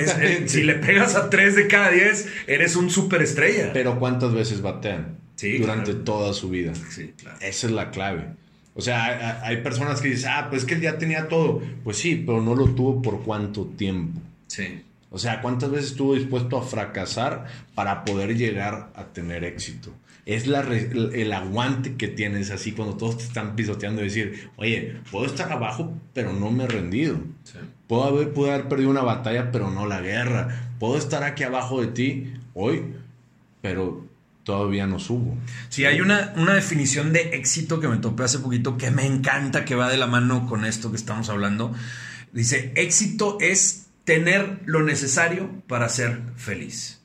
si 0.47 0.63
le 0.63 0.75
pegas 0.75 1.15
a 1.15 1.31
3 1.31 1.55
de 1.55 1.67
cada 1.67 1.89
10, 1.89 2.27
eres 2.45 2.75
un 2.75 2.91
superestrella. 2.91 3.73
Pero 3.73 3.97
¿cuántas 3.97 4.31
veces 4.33 4.61
batean? 4.61 5.17
Sí, 5.35 5.57
durante 5.57 5.95
toda 5.95 6.33
su 6.33 6.49
vida. 6.49 6.73
Sí, 6.91 7.13
claro. 7.17 7.37
Esa 7.41 7.65
es 7.65 7.73
la 7.73 7.89
clave. 7.89 8.27
O 8.75 8.81
sea, 8.81 9.41
hay 9.43 9.57
personas 9.57 10.01
que 10.01 10.09
dicen, 10.09 10.29
ah, 10.33 10.47
pues 10.51 10.65
que 10.65 10.75
él 10.75 10.81
ya 10.81 10.99
tenía 10.99 11.27
todo. 11.27 11.61
Pues 11.83 11.97
sí, 11.97 12.21
pero 12.23 12.41
no 12.41 12.53
lo 12.53 12.67
tuvo 12.69 13.01
por 13.01 13.23
cuánto 13.23 13.65
tiempo. 13.65 14.21
Sí. 14.45 14.83
O 15.09 15.17
sea, 15.17 15.41
¿cuántas 15.41 15.71
veces 15.71 15.91
estuvo 15.91 16.13
dispuesto 16.13 16.57
a 16.57 16.61
fracasar 16.61 17.45
para 17.75 18.05
poder 18.05 18.37
llegar 18.37 18.91
a 18.95 19.05
tener 19.05 19.43
éxito? 19.43 19.91
Es 20.31 20.47
la, 20.47 20.61
el 20.61 21.33
aguante 21.33 21.95
que 21.95 22.07
tienes 22.07 22.51
así 22.51 22.71
cuando 22.71 22.95
todos 22.95 23.17
te 23.17 23.23
están 23.23 23.55
pisoteando 23.55 24.01
y 24.01 24.05
decir, 24.05 24.49
oye, 24.55 24.95
puedo 25.11 25.25
estar 25.25 25.51
abajo, 25.51 25.93
pero 26.13 26.31
no 26.31 26.51
me 26.51 26.63
he 26.63 26.67
rendido. 26.67 27.19
Puedo, 27.87 28.03
haber, 28.05 28.33
puedo 28.33 28.51
haber 28.53 28.69
perdido 28.69 28.89
una 28.89 29.01
batalla, 29.01 29.51
pero 29.51 29.69
no 29.69 29.85
la 29.85 29.99
guerra. 29.99 30.73
Puedo 30.79 30.97
estar 30.97 31.23
aquí 31.23 31.43
abajo 31.43 31.81
de 31.81 31.87
ti 31.87 32.33
hoy, 32.53 32.93
pero 33.61 34.07
todavía 34.43 34.87
no 34.87 34.99
subo. 34.99 35.37
Sí, 35.69 35.85
hay 35.85 36.01
una, 36.01 36.33
una 36.37 36.53
definición 36.53 37.11
de 37.11 37.35
éxito 37.35 37.79
que 37.79 37.87
me 37.87 37.97
topé 37.97 38.23
hace 38.23 38.39
poquito 38.39 38.77
que 38.77 38.89
me 38.91 39.05
encanta, 39.05 39.65
que 39.65 39.75
va 39.75 39.89
de 39.89 39.97
la 39.97 40.07
mano 40.07 40.47
con 40.47 40.65
esto 40.65 40.91
que 40.91 40.97
estamos 40.97 41.29
hablando. 41.29 41.73
Dice, 42.31 42.71
éxito 42.75 43.37
es 43.41 43.87
tener 44.05 44.61
lo 44.65 44.81
necesario 44.83 45.49
para 45.67 45.89
ser 45.89 46.21
feliz. 46.35 47.00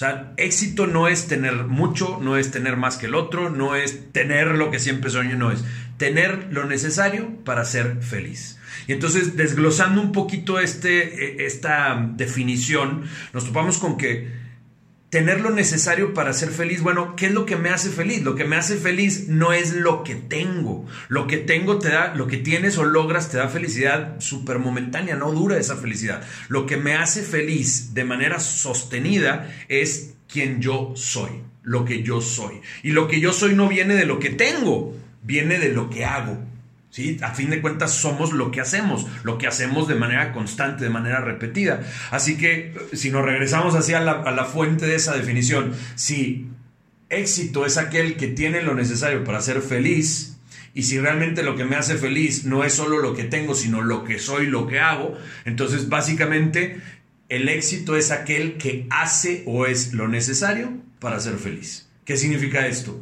Sea, 0.00 0.32
éxito 0.38 0.86
no 0.86 1.08
es 1.08 1.26
tener 1.26 1.66
mucho, 1.66 2.18
no 2.22 2.38
es 2.38 2.50
tener 2.50 2.78
más 2.78 2.96
que 2.96 3.04
el 3.04 3.14
otro, 3.14 3.50
no 3.50 3.76
es 3.76 4.10
tener 4.12 4.46
lo 4.56 4.70
que 4.70 4.78
siempre 4.78 5.10
sueño, 5.10 5.36
no 5.36 5.52
es 5.52 5.62
tener 5.98 6.48
lo 6.50 6.64
necesario 6.64 7.28
para 7.44 7.66
ser 7.66 8.02
feliz. 8.02 8.58
Y 8.86 8.92
entonces, 8.92 9.36
desglosando 9.36 10.00
un 10.00 10.12
poquito 10.12 10.58
este, 10.58 11.42
e, 11.42 11.44
esta 11.44 12.12
definición, 12.16 13.02
nos 13.34 13.44
topamos 13.44 13.76
con 13.76 13.98
que 13.98 14.39
tener 15.10 15.40
lo 15.40 15.50
necesario 15.50 16.14
para 16.14 16.32
ser 16.32 16.50
feliz. 16.50 16.82
Bueno, 16.82 17.16
¿qué 17.16 17.26
es 17.26 17.32
lo 17.32 17.44
que 17.44 17.56
me 17.56 17.70
hace 17.70 17.90
feliz? 17.90 18.22
Lo 18.22 18.36
que 18.36 18.44
me 18.44 18.56
hace 18.56 18.76
feliz 18.76 19.28
no 19.28 19.52
es 19.52 19.74
lo 19.74 20.04
que 20.04 20.14
tengo. 20.14 20.86
Lo 21.08 21.26
que 21.26 21.36
tengo 21.36 21.78
te 21.78 21.88
da, 21.88 22.14
lo 22.14 22.28
que 22.28 22.36
tienes 22.38 22.78
o 22.78 22.84
logras 22.84 23.28
te 23.28 23.36
da 23.36 23.48
felicidad 23.48 24.20
súper 24.20 24.60
momentánea, 24.60 25.16
no 25.16 25.32
dura 25.32 25.58
esa 25.58 25.76
felicidad. 25.76 26.22
Lo 26.48 26.64
que 26.64 26.76
me 26.76 26.94
hace 26.94 27.22
feliz 27.22 27.92
de 27.92 28.04
manera 28.04 28.38
sostenida 28.38 29.52
es 29.68 30.14
quien 30.28 30.62
yo 30.62 30.92
soy, 30.94 31.42
lo 31.62 31.84
que 31.84 32.04
yo 32.04 32.20
soy. 32.20 32.60
Y 32.84 32.92
lo 32.92 33.08
que 33.08 33.20
yo 33.20 33.32
soy 33.32 33.54
no 33.54 33.68
viene 33.68 33.94
de 33.94 34.06
lo 34.06 34.20
que 34.20 34.30
tengo, 34.30 34.96
viene 35.22 35.58
de 35.58 35.70
lo 35.70 35.90
que 35.90 36.04
hago. 36.04 36.49
¿Sí? 36.90 37.18
A 37.22 37.34
fin 37.34 37.50
de 37.50 37.60
cuentas 37.60 37.92
somos 37.92 38.32
lo 38.32 38.50
que 38.50 38.60
hacemos, 38.60 39.06
lo 39.22 39.38
que 39.38 39.46
hacemos 39.46 39.86
de 39.86 39.94
manera 39.94 40.32
constante, 40.32 40.82
de 40.82 40.90
manera 40.90 41.20
repetida. 41.20 41.82
Así 42.10 42.36
que 42.36 42.74
si 42.92 43.10
nos 43.10 43.24
regresamos 43.24 43.76
hacia 43.76 44.00
la, 44.00 44.12
a 44.22 44.32
la 44.32 44.44
fuente 44.44 44.86
de 44.86 44.96
esa 44.96 45.14
definición, 45.14 45.72
si 45.94 46.48
éxito 47.08 47.64
es 47.64 47.76
aquel 47.76 48.16
que 48.16 48.26
tiene 48.26 48.62
lo 48.62 48.74
necesario 48.74 49.22
para 49.22 49.40
ser 49.40 49.62
feliz, 49.62 50.30
y 50.72 50.84
si 50.84 50.98
realmente 50.98 51.42
lo 51.42 51.56
que 51.56 51.64
me 51.64 51.76
hace 51.76 51.96
feliz 51.96 52.44
no 52.44 52.64
es 52.64 52.74
solo 52.74 52.98
lo 52.98 53.14
que 53.14 53.24
tengo, 53.24 53.54
sino 53.54 53.82
lo 53.82 54.04
que 54.04 54.18
soy, 54.18 54.46
lo 54.46 54.66
que 54.66 54.78
hago, 54.78 55.16
entonces 55.44 55.88
básicamente 55.88 56.80
el 57.28 57.48
éxito 57.48 57.96
es 57.96 58.10
aquel 58.10 58.56
que 58.56 58.86
hace 58.90 59.42
o 59.46 59.66
es 59.66 59.92
lo 59.92 60.08
necesario 60.08 60.72
para 61.00 61.20
ser 61.20 61.36
feliz. 61.36 61.88
¿Qué 62.04 62.16
significa 62.16 62.66
esto? 62.66 63.00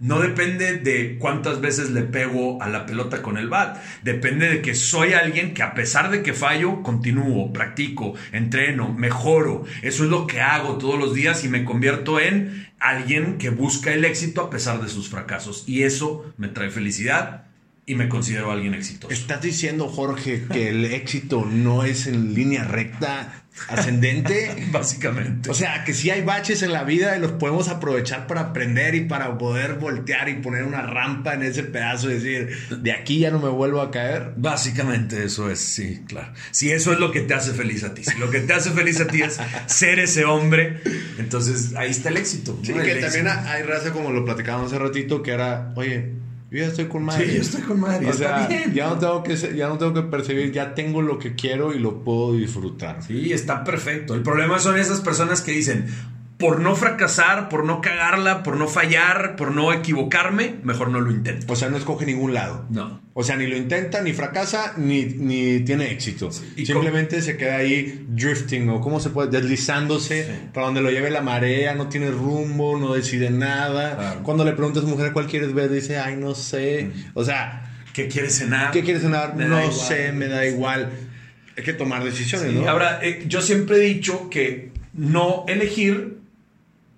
No 0.00 0.18
depende 0.18 0.78
de 0.78 1.18
cuántas 1.18 1.60
veces 1.60 1.90
le 1.90 2.00
pego 2.00 2.62
a 2.62 2.70
la 2.70 2.86
pelota 2.86 3.20
con 3.20 3.36
el 3.36 3.50
bat. 3.50 3.76
Depende 4.02 4.48
de 4.48 4.62
que 4.62 4.74
soy 4.74 5.12
alguien 5.12 5.52
que 5.52 5.62
a 5.62 5.74
pesar 5.74 6.10
de 6.10 6.22
que 6.22 6.32
fallo, 6.32 6.82
continúo, 6.82 7.52
practico, 7.52 8.14
entreno, 8.32 8.94
mejoro. 8.94 9.64
Eso 9.82 10.04
es 10.04 10.10
lo 10.10 10.26
que 10.26 10.40
hago 10.40 10.78
todos 10.78 10.98
los 10.98 11.12
días 11.12 11.44
y 11.44 11.50
me 11.50 11.66
convierto 11.66 12.18
en 12.18 12.66
alguien 12.78 13.36
que 13.36 13.50
busca 13.50 13.92
el 13.92 14.06
éxito 14.06 14.40
a 14.40 14.48
pesar 14.48 14.80
de 14.80 14.88
sus 14.88 15.10
fracasos. 15.10 15.64
Y 15.66 15.82
eso 15.82 16.32
me 16.38 16.48
trae 16.48 16.70
felicidad 16.70 17.44
y 17.84 17.94
me 17.94 18.08
considero 18.08 18.52
alguien 18.52 18.72
exitoso. 18.72 19.12
¿Estás 19.12 19.42
diciendo, 19.42 19.86
Jorge, 19.88 20.46
que 20.50 20.70
el 20.70 20.86
éxito 20.86 21.44
no 21.44 21.84
es 21.84 22.06
en 22.06 22.32
línea 22.34 22.64
recta 22.64 23.44
ascendente. 23.68 24.68
Básicamente. 24.72 25.50
O 25.50 25.54
sea, 25.54 25.84
que 25.84 25.94
sí 25.94 26.10
hay 26.10 26.22
baches 26.22 26.62
en 26.62 26.72
la 26.72 26.84
vida 26.84 27.16
y 27.16 27.20
los 27.20 27.32
podemos 27.32 27.68
aprovechar 27.68 28.26
para 28.26 28.40
aprender 28.40 28.94
y 28.94 29.02
para 29.02 29.38
poder 29.38 29.74
voltear 29.74 30.28
y 30.28 30.34
poner 30.34 30.64
una 30.64 30.82
rampa 30.82 31.34
en 31.34 31.42
ese 31.42 31.62
pedazo 31.64 32.10
y 32.10 32.14
decir, 32.14 32.56
de 32.70 32.92
aquí 32.92 33.18
ya 33.20 33.30
no 33.30 33.38
me 33.38 33.48
vuelvo 33.48 33.80
a 33.80 33.90
caer. 33.90 34.32
Básicamente 34.36 35.24
eso 35.24 35.50
es, 35.50 35.60
sí, 35.60 36.02
claro. 36.06 36.32
Si 36.50 36.70
eso 36.70 36.92
es 36.92 36.98
lo 36.98 37.10
que 37.10 37.20
te 37.20 37.34
hace 37.34 37.52
feliz 37.52 37.84
a 37.84 37.94
ti, 37.94 38.04
si 38.04 38.16
lo 38.18 38.30
que 38.30 38.40
te 38.40 38.52
hace 38.52 38.70
feliz 38.70 39.00
a 39.00 39.06
ti 39.06 39.22
es 39.22 39.38
ser 39.66 39.98
ese 39.98 40.24
hombre, 40.24 40.80
entonces 41.18 41.74
ahí 41.76 41.90
está 41.90 42.08
el 42.08 42.16
éxito. 42.16 42.58
Sí, 42.62 42.72
que 42.72 42.96
también 42.96 43.28
hay 43.28 43.62
raza 43.62 43.92
como 43.92 44.10
lo 44.10 44.24
platicábamos 44.24 44.72
hace 44.72 44.78
ratito, 44.78 45.22
que 45.22 45.32
era, 45.32 45.72
oye, 45.76 46.12
yo 46.50 46.58
ya 46.58 46.66
estoy 46.66 46.86
con 46.86 47.04
madre. 47.04 47.26
Sí, 47.26 47.34
yo 47.36 47.40
estoy 47.42 47.62
con 47.62 47.80
madre. 47.80 48.06
O 48.08 48.12
sea, 48.12 48.48
Ya 48.72 48.88
no, 48.88 48.98
tengo 48.98 49.22
que, 49.22 49.36
ya 49.36 49.68
no 49.68 49.78
tengo 49.78 49.94
que 49.94 50.02
percibir, 50.02 50.52
ya 50.52 50.74
tengo 50.74 51.00
lo 51.00 51.18
que 51.18 51.34
quiero 51.34 51.72
y 51.72 51.78
lo 51.78 52.02
puedo 52.02 52.32
disfrutar. 52.34 53.02
Sí, 53.02 53.32
está 53.32 53.62
perfecto. 53.62 54.14
El 54.14 54.22
problema 54.22 54.58
son 54.58 54.76
esas 54.78 55.00
personas 55.00 55.42
que 55.42 55.52
dicen, 55.52 55.86
por 56.40 56.58
no 56.58 56.74
fracasar, 56.74 57.50
por 57.50 57.64
no 57.64 57.82
cagarla, 57.82 58.42
por 58.42 58.56
no 58.56 58.66
fallar, 58.66 59.36
por 59.36 59.52
no 59.52 59.74
equivocarme, 59.74 60.56
mejor 60.62 60.88
no 60.88 60.98
lo 60.98 61.10
intento. 61.10 61.52
O 61.52 61.54
sea, 61.54 61.68
no 61.68 61.76
escoge 61.76 62.06
ningún 62.06 62.32
lado. 62.32 62.64
No. 62.70 63.02
O 63.12 63.22
sea, 63.22 63.36
ni 63.36 63.46
lo 63.46 63.56
intenta, 63.58 64.00
ni 64.00 64.14
fracasa, 64.14 64.72
ni, 64.78 65.04
ni 65.04 65.60
tiene 65.60 65.92
éxito. 65.92 66.32
Simplemente 66.32 67.20
se 67.20 67.36
queda 67.36 67.58
ahí 67.58 68.06
drifting 68.08 68.70
o 68.70 68.80
cómo 68.80 69.00
se 69.00 69.10
puede, 69.10 69.28
deslizándose 69.30 70.26
para 70.54 70.66
donde 70.66 70.80
lo 70.80 70.90
lleve 70.90 71.10
la 71.10 71.20
marea, 71.20 71.74
no 71.74 71.88
tiene 71.88 72.10
rumbo, 72.10 72.78
no 72.78 72.94
decide 72.94 73.28
nada. 73.28 74.20
Cuando 74.22 74.42
le 74.42 74.52
preguntas, 74.52 74.84
mujer, 74.84 75.12
¿cuál 75.12 75.26
quieres 75.26 75.52
ver? 75.52 75.70
Dice, 75.70 75.98
ay, 75.98 76.16
no 76.16 76.34
sé. 76.34 76.90
Mm. 76.92 77.10
O 77.14 77.24
sea... 77.24 77.66
¿Qué 77.92 78.06
quieres 78.06 78.38
cenar? 78.38 78.70
¿Qué 78.70 78.82
quieres 78.82 79.02
cenar? 79.02 79.36
no 79.36 79.72
sé, 79.72 80.12
me 80.12 80.28
da 80.28 80.46
igual. 80.46 80.90
Hay 81.58 81.64
que 81.64 81.72
tomar 81.72 82.02
decisiones, 82.04 82.52
¿no? 82.54 82.66
Ahora, 82.68 83.00
eh, 83.02 83.24
yo 83.26 83.42
siempre 83.42 83.78
he 83.78 83.80
dicho 83.80 84.30
que 84.30 84.70
no 84.94 85.44
elegir 85.48 86.19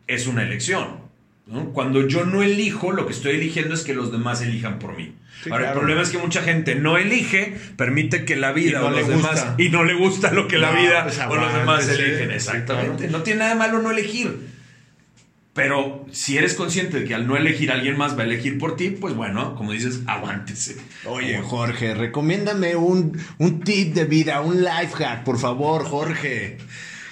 es 0.07 0.27
una 0.27 0.43
elección. 0.43 1.03
Cuando 1.73 2.07
yo 2.07 2.25
no 2.25 2.43
elijo, 2.43 2.93
lo 2.93 3.07
que 3.07 3.13
estoy 3.13 3.35
eligiendo 3.35 3.75
es 3.75 3.83
que 3.83 3.95
los 3.95 4.13
demás 4.13 4.41
elijan 4.43 4.79
por 4.79 4.97
mí. 4.97 5.15
Ahora, 5.51 5.69
el 5.69 5.79
problema 5.79 6.01
es 6.01 6.11
que 6.11 6.19
mucha 6.19 6.41
gente 6.43 6.77
no 6.77 6.97
elige, 6.97 7.57
permite 7.77 8.25
que 8.25 8.37
la 8.37 8.53
vida 8.53 8.85
o 8.85 8.91
los 8.91 9.09
demás. 9.09 9.47
Y 9.59 9.69
no 9.69 9.83
le 9.85 9.95
gusta 9.95 10.33
lo 10.33 10.47
que 10.47 10.57
la 10.57 10.71
vida 10.71 11.03
pues 11.03 11.19
o 11.19 11.35
los 11.35 11.53
demás 11.53 11.89
eligen. 11.89 12.31
Exactamente. 12.31 13.09
No 13.09 13.23
tiene 13.23 13.41
nada 13.41 13.51
de 13.51 13.59
malo 13.59 13.83
no 13.83 13.91
elegir. 13.91 14.53
Pero 15.53 16.07
si 16.11 16.39
eres 16.39 16.55
consciente 16.55 17.01
de 17.01 17.05
que 17.05 17.15
al 17.15 17.27
no 17.27 17.37
elegir 17.37 17.71
alguien 17.71 17.99
más 17.99 18.17
va 18.17 18.23
a 18.23 18.25
elegir 18.25 18.57
por 18.57 18.77
ti, 18.77 18.89
pues 18.89 19.15
bueno, 19.15 19.55
como 19.55 19.73
dices, 19.73 20.01
aguántese. 20.07 20.77
Oye, 21.05 21.39
Jorge, 21.43 21.95
recomiéndame 21.95 22.77
un, 22.77 23.19
un 23.37 23.61
tip 23.61 23.93
de 23.93 24.05
vida, 24.07 24.41
un 24.41 24.63
life 24.63 24.95
hack, 24.97 25.25
por 25.25 25.39
favor, 25.39 25.85
Jorge 25.85 26.57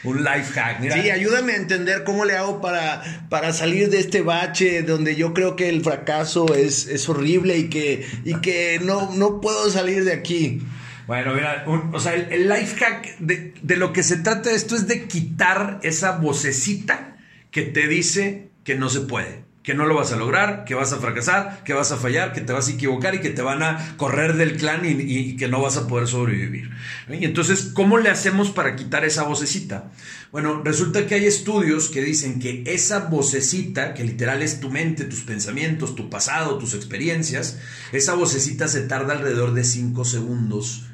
un 0.05 0.25
life 0.25 0.53
hack. 0.55 0.81
Sí, 0.81 1.11
ayúdame 1.11 1.53
a 1.53 1.57
entender 1.57 2.05
cómo 2.05 2.25
le 2.25 2.37
hago 2.37 2.61
para, 2.61 3.03
para 3.29 3.53
salir 3.53 3.91
de 3.91 4.01
este 4.01 4.23
bache 4.23 4.83
donde 4.83 5.17
yo 5.17 5.35
creo 5.35 5.57
que 5.57 5.69
el 5.69 5.83
fracaso 5.83 6.55
es, 6.55 6.87
es 6.87 7.09
horrible 7.09 7.59
y 7.59 7.69
que, 7.69 8.07
y 8.25 8.35
que 8.41 8.81
no, 8.83 9.15
no 9.15 9.41
puedo 9.41 9.71
salir 9.71 10.05
de 10.05 10.13
aquí. 10.13 10.63
Bueno, 11.07 11.35
mira, 11.35 11.65
o 11.93 11.99
sea, 12.01 12.15
el, 12.15 12.49
life 12.49 12.77
hack 12.77 13.19
de, 13.19 13.53
de, 13.61 13.77
lo 13.77 13.93
que 13.93 14.03
se 14.03 14.17
trata 14.17 14.51
de 14.51 14.57
esto 14.57 14.77
es 14.77 14.87
de 14.87 15.09
quitar 15.09 15.81
esa 15.83 16.13
vocecita 16.13 17.17
que 17.51 17.63
te 17.63 17.89
dice 17.89 18.49
que 18.65 18.77
no 18.77 18.89
se 18.89 19.01
puede 19.01 19.50
que 19.63 19.75
no 19.75 19.85
lo 19.85 19.95
vas 19.95 20.11
a 20.13 20.17
lograr, 20.17 20.65
que 20.65 20.75
vas 20.75 20.93
a 20.93 20.99
fracasar, 20.99 21.63
que 21.65 21.75
vas 21.75 21.93
a 21.93 21.99
fallar, 21.99 22.33
que 22.33 22.41
te 22.41 22.53
vas 22.53 22.69
a 22.69 22.73
equivocar 22.73 23.15
y 23.15 23.21
que 23.21 23.29
te 23.29 23.43
van 23.43 23.63
a 23.63 23.95
correr 23.99 24.37
del 24.37 24.57
clan 24.57 24.83
y, 24.85 25.37
que 25.37 25.49
no 25.49 25.61
vas 25.61 25.77
a 25.77 25.87
poder 25.87 26.09
sobrevivir. 26.09 26.71
Y 27.11 27.25
entonces, 27.25 27.71
¿cómo 27.75 27.99
le 27.99 28.09
hacemos 28.09 28.51
para 28.51 28.75
quitar 28.75 29.05
esa 29.05 29.25
vocecita? 29.25 29.93
Bueno, 30.33 30.63
resulta 30.65 31.07
que 31.07 31.17
hay 31.17 31.27
estudios 31.27 31.91
que 31.91 32.03
dicen 32.03 32.41
que 32.41 32.63
esa 32.67 33.01
vocecita, 33.01 33.93
que 33.93 34.05
literal 34.05 34.43
es 34.43 34.61
tu 34.61 34.71
mente, 34.71 35.05
tus 35.05 35.21
pensamientos, 35.23 35.95
tu 35.95 36.09
pasado, 36.09 36.57
tus 36.57 36.73
experiencias, 36.75 37.59
esa 37.93 38.15
vocecita 38.15 38.67
se 38.67 38.83
tarda 38.83 39.13
alrededor 39.13 39.53
de 39.53 39.65
5 39.65 40.05
segundos 40.07 40.87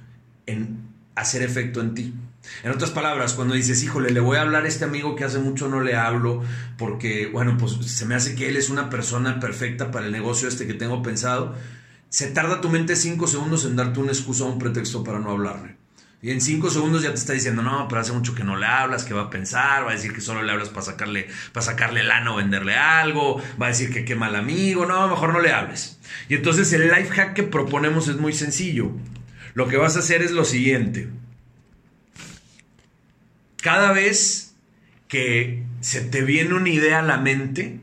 en 0.46 0.86
hacer 1.14 1.42
efecto 1.42 1.80
en 1.80 1.94
ti. 1.94 2.14
En 2.62 2.72
otras 2.72 2.90
palabras, 2.90 3.34
cuando 3.34 3.54
dices, 3.54 3.82
híjole, 3.82 4.10
le 4.10 4.20
voy 4.20 4.36
a 4.36 4.42
hablar 4.42 4.64
a 4.64 4.68
este 4.68 4.84
amigo 4.84 5.14
que 5.14 5.24
hace 5.24 5.38
mucho 5.38 5.68
no 5.68 5.80
le 5.80 5.94
hablo, 5.94 6.42
porque, 6.78 7.28
bueno, 7.32 7.56
pues 7.58 7.72
se 7.86 8.06
me 8.06 8.14
hace 8.14 8.34
que 8.34 8.48
él 8.48 8.56
es 8.56 8.70
una 8.70 8.90
persona 8.90 9.40
perfecta 9.40 9.90
para 9.90 10.06
el 10.06 10.12
negocio 10.12 10.48
este 10.48 10.66
que 10.66 10.74
tengo 10.74 11.02
pensado, 11.02 11.54
se 12.08 12.28
tarda 12.28 12.60
tu 12.60 12.68
mente 12.68 12.96
cinco 12.96 13.26
segundos 13.26 13.64
en 13.64 13.76
darte 13.76 14.00
una 14.00 14.12
excusa 14.12 14.44
o 14.44 14.52
un 14.52 14.58
pretexto 14.58 15.04
para 15.04 15.18
no 15.18 15.30
hablarle. 15.30 15.76
Y 16.22 16.30
en 16.30 16.40
cinco 16.40 16.70
segundos 16.70 17.02
ya 17.02 17.10
te 17.10 17.16
está 17.16 17.34
diciendo, 17.34 17.62
no, 17.62 17.86
pero 17.88 18.00
hace 18.00 18.12
mucho 18.12 18.34
que 18.34 18.42
no 18.42 18.56
le 18.56 18.66
hablas, 18.66 19.04
que 19.04 19.12
va 19.12 19.22
a 19.22 19.30
pensar, 19.30 19.84
va 19.84 19.90
a 19.90 19.94
decir 19.94 20.14
que 20.14 20.20
solo 20.20 20.42
le 20.42 20.50
hablas 20.50 20.70
para 20.70 20.82
sacarle, 20.82 21.28
para 21.52 21.66
sacarle 21.66 22.02
lana 22.02 22.32
o 22.32 22.36
venderle 22.36 22.74
algo, 22.74 23.40
va 23.60 23.66
a 23.66 23.68
decir 23.68 23.92
que 23.92 24.04
qué 24.04 24.16
mal 24.16 24.34
amigo, 24.34 24.86
no, 24.86 25.06
mejor 25.08 25.32
no 25.32 25.40
le 25.40 25.52
hables. 25.52 26.00
Y 26.28 26.34
entonces 26.34 26.72
el 26.72 26.88
life 26.88 27.10
hack 27.10 27.34
que 27.34 27.42
proponemos 27.42 28.08
es 28.08 28.16
muy 28.16 28.32
sencillo. 28.32 28.90
Lo 29.54 29.68
que 29.68 29.76
vas 29.76 29.96
a 29.96 30.00
hacer 30.00 30.22
es 30.22 30.32
lo 30.32 30.44
siguiente 30.44 31.10
cada 33.66 33.90
vez 33.90 34.54
que 35.08 35.64
se 35.80 36.00
te 36.00 36.22
viene 36.22 36.54
una 36.54 36.68
idea 36.68 37.00
a 37.00 37.02
la 37.02 37.16
mente 37.16 37.80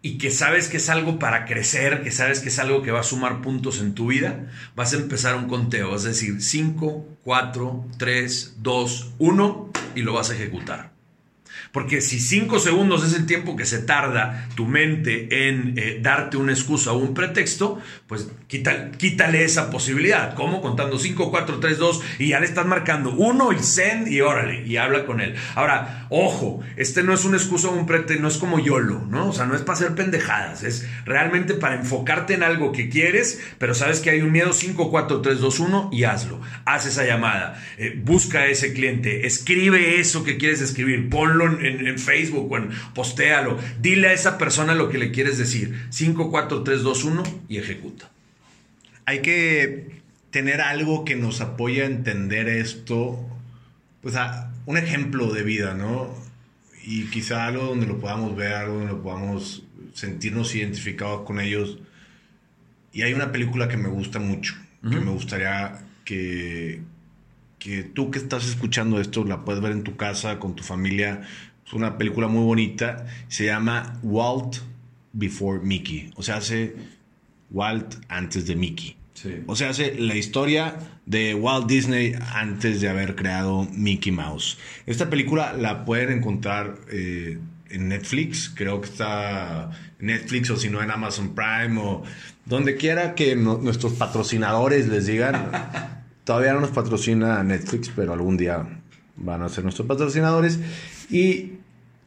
y 0.00 0.16
que 0.16 0.30
sabes 0.30 0.68
que 0.68 0.78
es 0.78 0.88
algo 0.88 1.18
para 1.18 1.44
crecer, 1.44 2.02
que 2.02 2.10
sabes 2.10 2.40
que 2.40 2.48
es 2.48 2.58
algo 2.58 2.80
que 2.80 2.90
va 2.90 3.00
a 3.00 3.02
sumar 3.02 3.42
puntos 3.42 3.82
en 3.82 3.92
tu 3.92 4.06
vida, 4.06 4.50
vas 4.74 4.94
a 4.94 4.96
empezar 4.96 5.36
un 5.36 5.46
conteo, 5.46 5.90
vas 5.90 6.06
a 6.06 6.08
decir 6.08 6.40
5, 6.40 7.06
4, 7.22 7.86
3, 7.98 8.56
2, 8.60 9.12
1 9.18 9.72
y 9.94 10.00
lo 10.00 10.14
vas 10.14 10.30
a 10.30 10.36
ejecutar. 10.36 10.91
Porque 11.72 12.02
si 12.02 12.20
cinco 12.20 12.58
segundos 12.58 13.04
es 13.04 13.14
el 13.14 13.24
tiempo 13.24 13.56
que 13.56 13.64
se 13.64 13.78
tarda 13.78 14.48
tu 14.54 14.66
mente 14.66 15.48
en 15.48 15.74
eh, 15.78 15.98
darte 16.02 16.36
una 16.36 16.52
excusa 16.52 16.92
o 16.92 16.98
un 16.98 17.14
pretexto, 17.14 17.80
pues 18.06 18.28
quítale, 18.46 19.44
esa 19.44 19.70
posibilidad. 19.70 20.34
¿Cómo? 20.34 20.60
Contando 20.60 20.98
5, 20.98 21.30
4, 21.30 21.60
3, 21.60 21.78
2 21.78 22.02
y 22.18 22.28
ya 22.28 22.40
le 22.40 22.46
estás 22.46 22.66
marcando 22.66 23.12
uno 23.12 23.52
y 23.52 23.58
send 23.60 24.08
y 24.08 24.20
órale, 24.20 24.66
y 24.66 24.76
habla 24.76 25.06
con 25.06 25.20
él. 25.20 25.34
Ahora, 25.54 26.06
ojo, 26.10 26.60
este 26.76 27.02
no 27.02 27.14
es 27.14 27.24
una 27.24 27.38
excusa 27.38 27.68
o 27.68 27.72
un 27.72 27.86
pretexto, 27.86 28.22
no 28.22 28.28
es 28.28 28.36
como 28.36 28.58
YOLO, 28.58 29.06
¿no? 29.08 29.30
O 29.30 29.32
sea, 29.32 29.46
no 29.46 29.54
es 29.54 29.62
para 29.62 29.78
hacer 29.78 29.94
pendejadas, 29.94 30.62
es 30.64 30.86
realmente 31.06 31.54
para 31.54 31.76
enfocarte 31.76 32.34
en 32.34 32.42
algo 32.42 32.72
que 32.72 32.90
quieres, 32.90 33.40
pero 33.58 33.74
sabes 33.74 34.00
que 34.00 34.10
hay 34.10 34.20
un 34.20 34.30
miedo 34.30 34.52
5, 34.52 34.90
4, 34.90 35.22
3, 35.22 35.40
2, 35.40 35.60
1 35.60 35.90
y 35.90 36.04
hazlo. 36.04 36.38
Haz 36.66 36.86
esa 36.86 37.06
llamada, 37.06 37.62
eh, 37.78 37.98
busca 38.04 38.40
a 38.40 38.46
ese 38.46 38.74
cliente, 38.74 39.26
escribe 39.26 40.00
eso 40.00 40.22
que 40.22 40.36
quieres 40.36 40.60
escribir, 40.60 41.08
ponlo 41.08 41.46
en, 41.46 41.61
Facebook 41.98 42.50
o 42.50 42.56
en, 42.56 42.70
postéalo, 42.94 43.58
dile 43.80 44.08
a 44.08 44.12
esa 44.12 44.38
persona 44.38 44.74
lo 44.74 44.88
que 44.88 44.98
le 44.98 45.10
quieres 45.10 45.38
decir. 45.38 45.86
5, 45.90 46.30
4, 46.30 46.62
3, 46.62 46.82
2, 46.82 47.04
1 47.04 47.22
y 47.48 47.58
ejecuta. 47.58 48.10
Hay 49.04 49.20
que 49.20 50.02
tener 50.30 50.60
algo 50.60 51.04
que 51.04 51.14
nos 51.14 51.40
apoye 51.40 51.82
a 51.82 51.86
entender 51.86 52.48
esto, 52.48 53.24
pues 54.00 54.16
a 54.16 54.50
un 54.66 54.76
ejemplo 54.76 55.32
de 55.32 55.42
vida, 55.42 55.74
¿no? 55.74 56.14
Y 56.84 57.04
quizá 57.04 57.46
algo 57.46 57.64
donde 57.64 57.86
lo 57.86 58.00
podamos 58.00 58.34
ver, 58.34 58.54
algo 58.54 58.74
donde 58.74 58.92
lo 58.92 59.02
podamos 59.02 59.62
sentirnos 59.94 60.54
identificados 60.54 61.22
con 61.22 61.38
ellos. 61.38 61.78
Y 62.92 63.02
hay 63.02 63.12
una 63.12 63.30
película 63.30 63.68
que 63.68 63.76
me 63.76 63.88
gusta 63.88 64.18
mucho, 64.18 64.54
que 64.82 64.96
me 64.96 65.10
gustaría 65.10 65.80
que, 66.04 66.80
que 67.58 67.84
tú 67.84 68.10
que 68.10 68.18
estás 68.18 68.48
escuchando 68.48 69.00
esto 69.00 69.24
la 69.24 69.44
puedes 69.44 69.62
ver 69.62 69.72
en 69.72 69.84
tu 69.84 69.96
casa, 69.96 70.38
con 70.38 70.56
tu 70.56 70.62
familia. 70.62 71.22
Es 71.72 71.76
una 71.76 71.96
película 71.96 72.28
muy 72.28 72.44
bonita. 72.44 73.06
Se 73.28 73.46
llama 73.46 73.98
Walt 74.02 74.58
Before 75.14 75.58
Mickey. 75.58 76.10
O 76.16 76.22
sea, 76.22 76.36
hace 76.36 76.76
Walt 77.50 77.94
antes 78.10 78.46
de 78.46 78.56
Mickey. 78.56 78.94
O 79.46 79.56
sea, 79.56 79.70
hace 79.70 79.94
la 79.94 80.14
historia 80.14 80.76
de 81.06 81.34
Walt 81.34 81.66
Disney 81.66 82.14
antes 82.34 82.82
de 82.82 82.90
haber 82.90 83.16
creado 83.16 83.66
Mickey 83.72 84.12
Mouse. 84.12 84.58
Esta 84.84 85.08
película 85.08 85.54
la 85.54 85.86
pueden 85.86 86.18
encontrar 86.18 86.76
eh, 86.90 87.38
en 87.70 87.88
Netflix. 87.88 88.52
Creo 88.54 88.82
que 88.82 88.90
está 88.90 89.70
en 89.98 90.08
Netflix 90.08 90.50
o 90.50 90.58
si 90.58 90.68
no 90.68 90.82
en 90.82 90.90
Amazon 90.90 91.34
Prime 91.34 91.80
o 91.80 92.02
donde 92.44 92.76
quiera 92.76 93.14
que 93.14 93.34
nuestros 93.34 93.94
patrocinadores 93.94 94.88
les 94.88 95.06
digan. 95.06 95.50
Todavía 96.24 96.52
no 96.52 96.60
nos 96.60 96.70
patrocina 96.72 97.42
Netflix, 97.42 97.90
pero 97.96 98.12
algún 98.12 98.36
día 98.36 98.62
van 99.16 99.40
a 99.40 99.48
ser 99.48 99.64
nuestros 99.64 99.88
patrocinadores. 99.88 100.60
Y 101.10 101.61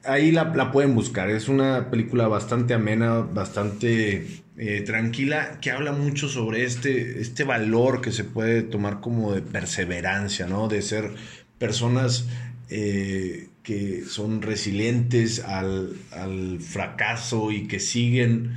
ahí 0.05 0.31
la, 0.31 0.71
pueden 0.71 0.95
buscar. 0.95 1.29
Es 1.29 1.47
una 1.47 1.89
película 1.89 2.27
bastante 2.27 2.73
amena, 2.73 3.19
bastante 3.19 4.41
eh, 4.57 4.81
tranquila, 4.81 5.59
que 5.61 5.71
habla 5.71 5.91
mucho 5.91 6.29
sobre 6.29 6.63
este, 6.63 7.21
este 7.21 7.43
valor 7.43 8.01
que 8.01 8.11
se 8.11 8.23
puede 8.23 8.61
tomar 8.61 9.01
como 9.01 9.33
de 9.33 9.41
perseverancia, 9.41 10.47
¿no? 10.47 10.67
De 10.67 10.81
ser 10.81 11.11
personas 11.57 12.27
eh, 12.69 13.49
que 13.63 14.03
son 14.03 14.41
resilientes 14.41 15.43
al, 15.43 15.93
al, 16.11 16.59
fracaso 16.59 17.51
y 17.51 17.67
que 17.67 17.79
siguen 17.79 18.53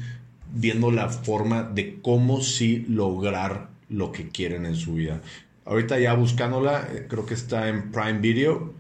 viendo 0.53 0.91
la 0.91 1.09
forma 1.09 1.63
de 1.63 1.99
cómo 2.03 2.43
sí 2.43 2.87
lograr 2.89 3.69
lo 3.89 4.13
que 4.13 4.29
quieren 4.29 4.67
en 4.67 4.77
su 4.77 4.95
vida. 4.95 5.21
Ahorita 5.65 5.99
ya 5.99 6.15
buscándola, 6.15 6.89
eh, 6.93 7.07
creo 7.09 7.27
que 7.27 7.35
está 7.35 7.69
en 7.69 7.91
Prime 7.91 8.21
Video. 8.21 8.75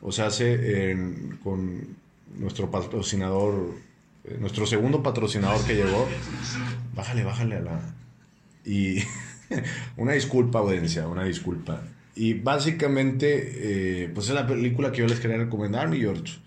O 0.00 0.12
sea, 0.12 0.26
hace 0.26 0.94
con 1.42 1.96
nuestro 2.36 2.70
patrocinador, 2.70 3.74
eh, 4.24 4.36
nuestro 4.40 4.66
segundo 4.66 5.02
patrocinador 5.02 5.64
que 5.64 5.74
llegó. 5.74 6.08
Bájale, 6.94 7.24
bájale 7.24 7.56
a 7.56 7.60
la. 7.60 7.94
Y 8.64 8.98
una 9.96 10.12
disculpa, 10.12 10.60
audiencia, 10.60 11.06
una 11.06 11.24
disculpa. 11.24 11.82
Y 12.16 12.34
básicamente, 12.34 14.04
eh, 14.04 14.10
pues 14.14 14.28
es 14.28 14.34
la 14.34 14.46
película 14.46 14.92
que 14.92 14.98
yo 14.98 15.06
les 15.06 15.20
quería 15.20 15.38
recomendar, 15.38 15.88
mi 15.88 15.98
George. 15.98 16.38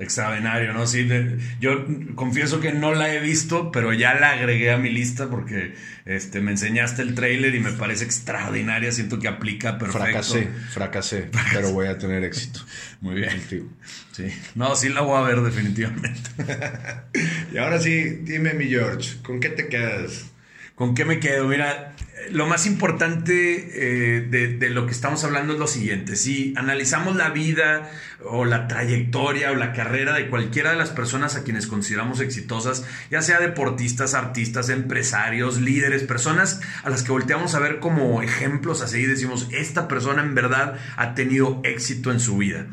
Extraordinario, 0.00 0.72
¿no? 0.72 0.86
Sí, 0.86 1.06
yo 1.60 1.84
confieso 2.14 2.58
que 2.58 2.72
no 2.72 2.94
la 2.94 3.14
he 3.14 3.20
visto, 3.20 3.70
pero 3.70 3.92
ya 3.92 4.14
la 4.14 4.30
agregué 4.30 4.70
a 4.70 4.78
mi 4.78 4.88
lista 4.88 5.28
porque 5.28 5.74
este, 6.06 6.40
me 6.40 6.52
enseñaste 6.52 7.02
el 7.02 7.14
trailer 7.14 7.54
y 7.54 7.60
me 7.60 7.72
parece 7.72 8.04
extraordinaria. 8.04 8.90
Siento 8.92 9.18
que 9.18 9.28
aplica 9.28 9.76
perfecto. 9.76 10.00
Fracasé, 10.00 10.48
fracasé, 10.70 11.30
pero 11.52 11.72
voy 11.72 11.88
a 11.88 11.98
tener 11.98 12.24
éxito. 12.24 12.60
Muy 13.02 13.16
bien. 13.16 13.30
Sí. 14.12 14.24
No, 14.54 14.74
sí 14.74 14.88
la 14.88 15.02
voy 15.02 15.18
a 15.18 15.26
ver 15.26 15.42
definitivamente. 15.42 16.30
y 17.52 17.58
ahora 17.58 17.78
sí, 17.78 18.20
dime 18.22 18.54
mi 18.54 18.68
George, 18.68 19.18
¿con 19.22 19.38
qué 19.38 19.50
te 19.50 19.68
quedas? 19.68 20.30
¿Con 20.76 20.94
qué 20.94 21.04
me 21.04 21.20
quedo? 21.20 21.46
Mira, 21.46 21.94
lo 22.30 22.46
más 22.46 22.66
importante 22.66 24.16
eh, 24.16 24.20
de, 24.20 24.70
lo 24.70 24.86
que 24.86 24.92
estamos 24.92 25.24
hablando 25.24 25.54
es 25.54 25.58
lo 25.58 25.66
siguiente. 25.66 26.16
Si 26.16 26.54
analizamos 26.56 27.16
la 27.16 27.30
vida 27.30 27.90
o 28.24 28.44
la 28.44 28.68
trayectoria 28.68 29.50
o 29.52 29.54
la 29.54 29.72
carrera 29.72 30.14
de 30.14 30.28
cualquiera 30.28 30.70
de 30.72 30.76
las 30.76 30.90
personas 30.90 31.36
a 31.36 31.42
quienes 31.44 31.66
consideramos 31.66 32.20
exitosas, 32.20 32.84
ya 33.10 33.22
sea 33.22 33.40
deportistas, 33.40 34.14
artistas, 34.14 34.68
empresarios, 34.68 35.60
líderes, 35.60 36.02
personas 36.02 36.60
a 36.82 36.90
las 36.90 37.02
que 37.02 37.12
volteamos 37.12 37.54
a 37.54 37.60
ver 37.60 37.80
como 37.80 38.22
ejemplos 38.22 38.82
a 38.82 38.88
seguir, 38.88 39.08
decimos, 39.08 39.48
esta 39.50 39.88
persona 39.88 40.22
en 40.22 40.34
verdad 40.34 40.76
ha 40.96 41.14
tenido 41.14 41.60
éxito 41.64 42.12
en 42.12 42.20
su 42.20 42.36
vida 42.36 42.66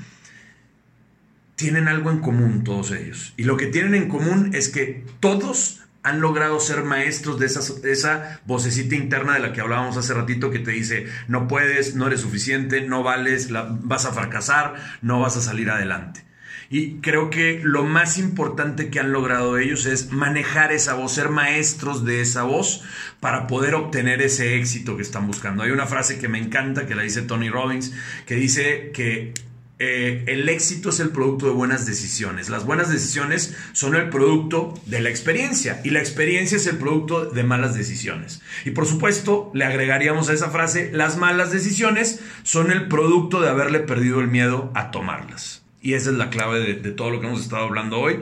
tienen 1.55 1.87
algo 1.87 2.11
en 2.11 2.19
común 2.19 2.63
todos 2.63 2.91
ellos. 2.91 3.33
Y 3.35 3.43
lo 3.43 3.57
que 3.57 3.65
tienen 3.65 3.95
en 3.95 4.09
común 4.09 4.51
es 4.53 4.69
que 4.69 5.03
todos 5.19 5.86
han 6.07 6.21
logrado 6.21 6.59
ser 6.61 6.83
maestros 6.83 7.37
de 7.37 7.47
esa, 7.91 8.39
vocecita 8.45 8.95
interna 8.95 9.33
de 9.33 9.39
la 9.39 9.51
que 9.51 9.59
hablábamos 9.59 9.97
hace 9.97 10.13
ratito 10.13 10.51
que 10.51 10.59
te 10.59 10.71
dice, 10.71 11.07
no 11.27 11.49
puedes, 11.49 11.95
no 11.95 12.07
eres 12.07 12.21
suficiente, 12.21 12.81
no 12.81 13.03
vales, 13.03 13.49
vas 13.51 14.05
a 14.05 14.13
fracasar, 14.13 14.75
no 15.01 15.19
vas 15.19 15.35
a 15.35 15.41
salir 15.41 15.69
adelante. 15.69 16.25
Y 16.69 16.99
creo 16.99 17.29
que 17.29 17.61
lo 17.63 17.83
más 17.83 18.17
importante 18.17 18.89
que 18.89 18.99
han 18.99 19.11
logrado 19.11 19.57
ellos 19.57 19.85
es 19.85 20.11
manejar 20.11 20.71
esa 20.71 20.93
voz, 20.93 21.13
ser 21.13 21.29
maestros 21.29 22.05
de 22.05 22.21
esa 22.21 22.43
voz 22.43 22.83
para 23.19 23.47
poder 23.47 23.75
obtener 23.75 24.21
ese 24.21 24.57
éxito 24.57 24.95
que 24.95 25.03
están 25.03 25.27
buscando. 25.27 25.63
Hay 25.63 25.71
una 25.71 25.87
frase 25.87 26.19
que 26.19 26.27
me 26.27 26.39
encanta, 26.39 26.85
que 26.85 26.95
la 26.95 27.03
dice 27.03 27.21
Tony 27.21 27.49
Robbins, 27.49 27.93
que 28.25 28.35
dice 28.35 28.91
que 28.93 29.33
eh, 29.79 30.23
el 30.25 30.49
éxito 30.49 30.89
es 30.89 30.99
el 30.99 31.09
producto 31.09 31.45
de 31.45 31.51
buenas 31.51 31.85
decisiones. 31.85 32.49
Las 32.49 32.65
buenas 32.65 32.89
decisiones 32.89 33.55
son 33.73 33.95
el 33.95 34.09
producto 34.09 34.73
de 34.87 35.01
la 35.01 35.09
experiencia 35.09 35.81
y 35.83 35.91
la 35.91 35.99
experiencia 35.99 36.57
es 36.57 36.65
el 36.65 36.77
producto 36.77 37.25
de 37.25 37.43
malas 37.43 37.75
decisiones. 37.75 38.41
Y 38.65 38.71
por 38.71 38.87
supuesto, 38.87 39.51
le 39.53 39.65
agregaríamos 39.65 40.29
a 40.29 40.33
esa 40.33 40.49
frase, 40.49 40.89
las 40.93 41.17
malas 41.17 41.51
decisiones 41.51 42.21
son 42.41 42.71
el 42.71 42.87
producto 42.87 43.39
de 43.39 43.49
haberle 43.49 43.79
perdido 43.81 44.19
el 44.19 44.29
miedo 44.29 44.71
a 44.73 44.89
tomarlas. 44.89 45.63
Y 45.79 45.93
esa 45.93 46.09
es 46.09 46.17
la 46.17 46.31
clave 46.31 46.59
de, 46.59 46.73
de 46.73 46.91
todo 46.91 47.11
lo 47.11 47.21
que 47.21 47.27
hemos 47.27 47.41
estado 47.41 47.65
hablando 47.65 47.99
hoy. 47.99 48.19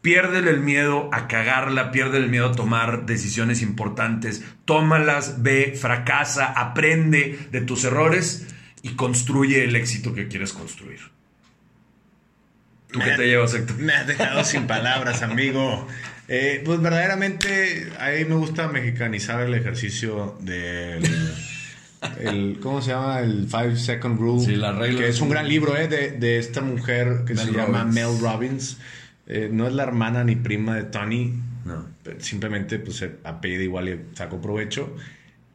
Pierde 0.00 0.38
el 0.48 0.60
miedo 0.60 1.10
a 1.12 1.26
cagarla, 1.26 1.90
pierde 1.90 2.18
el 2.18 2.28
miedo 2.28 2.50
a 2.50 2.52
tomar 2.52 3.04
decisiones 3.04 3.62
importantes, 3.62 4.44
tómalas, 4.64 5.42
ve, 5.42 5.76
fracasa, 5.78 6.46
aprende 6.46 7.48
de 7.50 7.60
tus 7.62 7.82
errores 7.82 8.46
y 8.82 8.90
construye 8.90 9.64
el 9.64 9.76
éxito 9.76 10.14
que 10.14 10.28
quieres 10.28 10.52
construir. 10.52 11.00
¿Tú 12.90 13.00
qué 13.00 13.10
te 13.12 13.26
llevas, 13.26 13.54
Héctor? 13.54 13.76
Me 13.78 13.92
has 13.92 14.06
dejado 14.06 14.44
sin 14.44 14.66
palabras, 14.66 15.22
amigo. 15.22 15.86
Eh, 16.26 16.62
pues 16.64 16.80
verdaderamente, 16.80 17.90
a 17.98 18.10
mí 18.10 18.24
me 18.24 18.34
gusta 18.34 18.68
mexicanizar 18.68 19.42
el 19.42 19.54
ejercicio 19.54 20.36
del... 20.40 21.02
El, 22.20 22.60
¿Cómo 22.62 22.80
se 22.80 22.90
llama? 22.90 23.20
El 23.20 23.48
Five 23.48 23.76
Second 23.76 24.20
Rule. 24.20 24.44
Sí, 24.44 24.54
la 24.54 24.72
regla. 24.72 25.00
Que 25.00 25.08
es 25.08 25.20
un 25.20 25.30
gran 25.30 25.48
libro 25.48 25.76
eh, 25.76 25.88
de, 25.88 26.12
de, 26.12 26.38
esta 26.38 26.60
mujer 26.60 27.24
que 27.26 27.34
se 27.34 27.50
llama 27.50 27.84
Mel 27.84 28.20
Robbins. 28.20 28.78
Eh, 29.26 29.50
no 29.52 29.66
es 29.66 29.74
la 29.74 29.82
hermana 29.82 30.22
ni 30.22 30.36
prima 30.36 30.76
de 30.76 30.84
Tony. 30.84 31.34
No. 31.64 31.86
Simplemente 32.18 32.78
pues 32.78 32.98
se 32.98 33.16
apellida 33.24 33.62
igual 33.64 33.88
y 33.88 34.16
saco 34.16 34.40
provecho. 34.40 34.94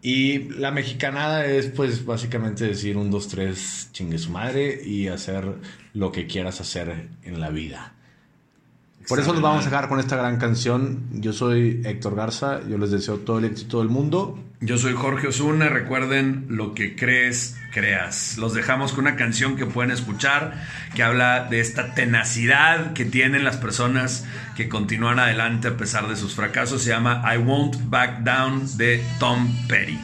Y 0.05 0.49
la 0.49 0.71
mexicanada 0.71 1.45
es 1.45 1.67
pues 1.67 2.05
básicamente 2.05 2.67
decir 2.67 2.97
un, 2.97 3.09
dos, 3.09 3.29
tres, 3.29 3.87
chingue 3.93 4.17
su 4.17 4.31
madre 4.31 4.81
y 4.83 5.07
hacer 5.07 5.55
lo 5.93 6.11
que 6.11 6.27
quieras 6.27 6.59
hacer 6.59 7.07
en 7.23 7.39
la 7.39 7.49
vida. 7.49 7.93
Por 9.07 9.19
eso 9.19 9.33
los 9.33 9.41
vamos 9.41 9.65
a 9.65 9.69
dejar 9.69 9.89
con 9.89 9.99
esta 9.99 10.15
gran 10.15 10.37
canción. 10.37 11.03
Yo 11.11 11.33
soy 11.33 11.81
Héctor 11.83 12.15
Garza, 12.15 12.61
yo 12.67 12.77
les 12.77 12.91
deseo 12.91 13.17
todo 13.17 13.39
el 13.39 13.45
éxito 13.45 13.79
del 13.79 13.89
mundo. 13.89 14.39
Yo 14.61 14.77
soy 14.77 14.93
Jorge 14.93 15.27
Osuna, 15.27 15.67
recuerden 15.67 16.45
lo 16.47 16.73
que 16.73 16.95
crees, 16.95 17.57
creas. 17.73 18.37
Los 18.37 18.53
dejamos 18.53 18.93
con 18.93 19.05
una 19.05 19.17
canción 19.17 19.57
que 19.57 19.65
pueden 19.65 19.91
escuchar 19.91 20.53
que 20.95 21.03
habla 21.03 21.43
de 21.49 21.59
esta 21.59 21.93
tenacidad 21.93 22.93
que 22.93 23.03
tienen 23.03 23.43
las 23.43 23.57
personas 23.57 24.25
que 24.55 24.69
continúan 24.69 25.19
adelante 25.19 25.67
a 25.67 25.75
pesar 25.75 26.07
de 26.07 26.15
sus 26.15 26.35
fracasos. 26.35 26.83
Se 26.83 26.91
llama 26.91 27.23
I 27.33 27.39
Won't 27.39 27.89
Back 27.89 28.19
Down 28.23 28.77
de 28.77 29.03
Tom 29.19 29.49
Petty. 29.67 29.99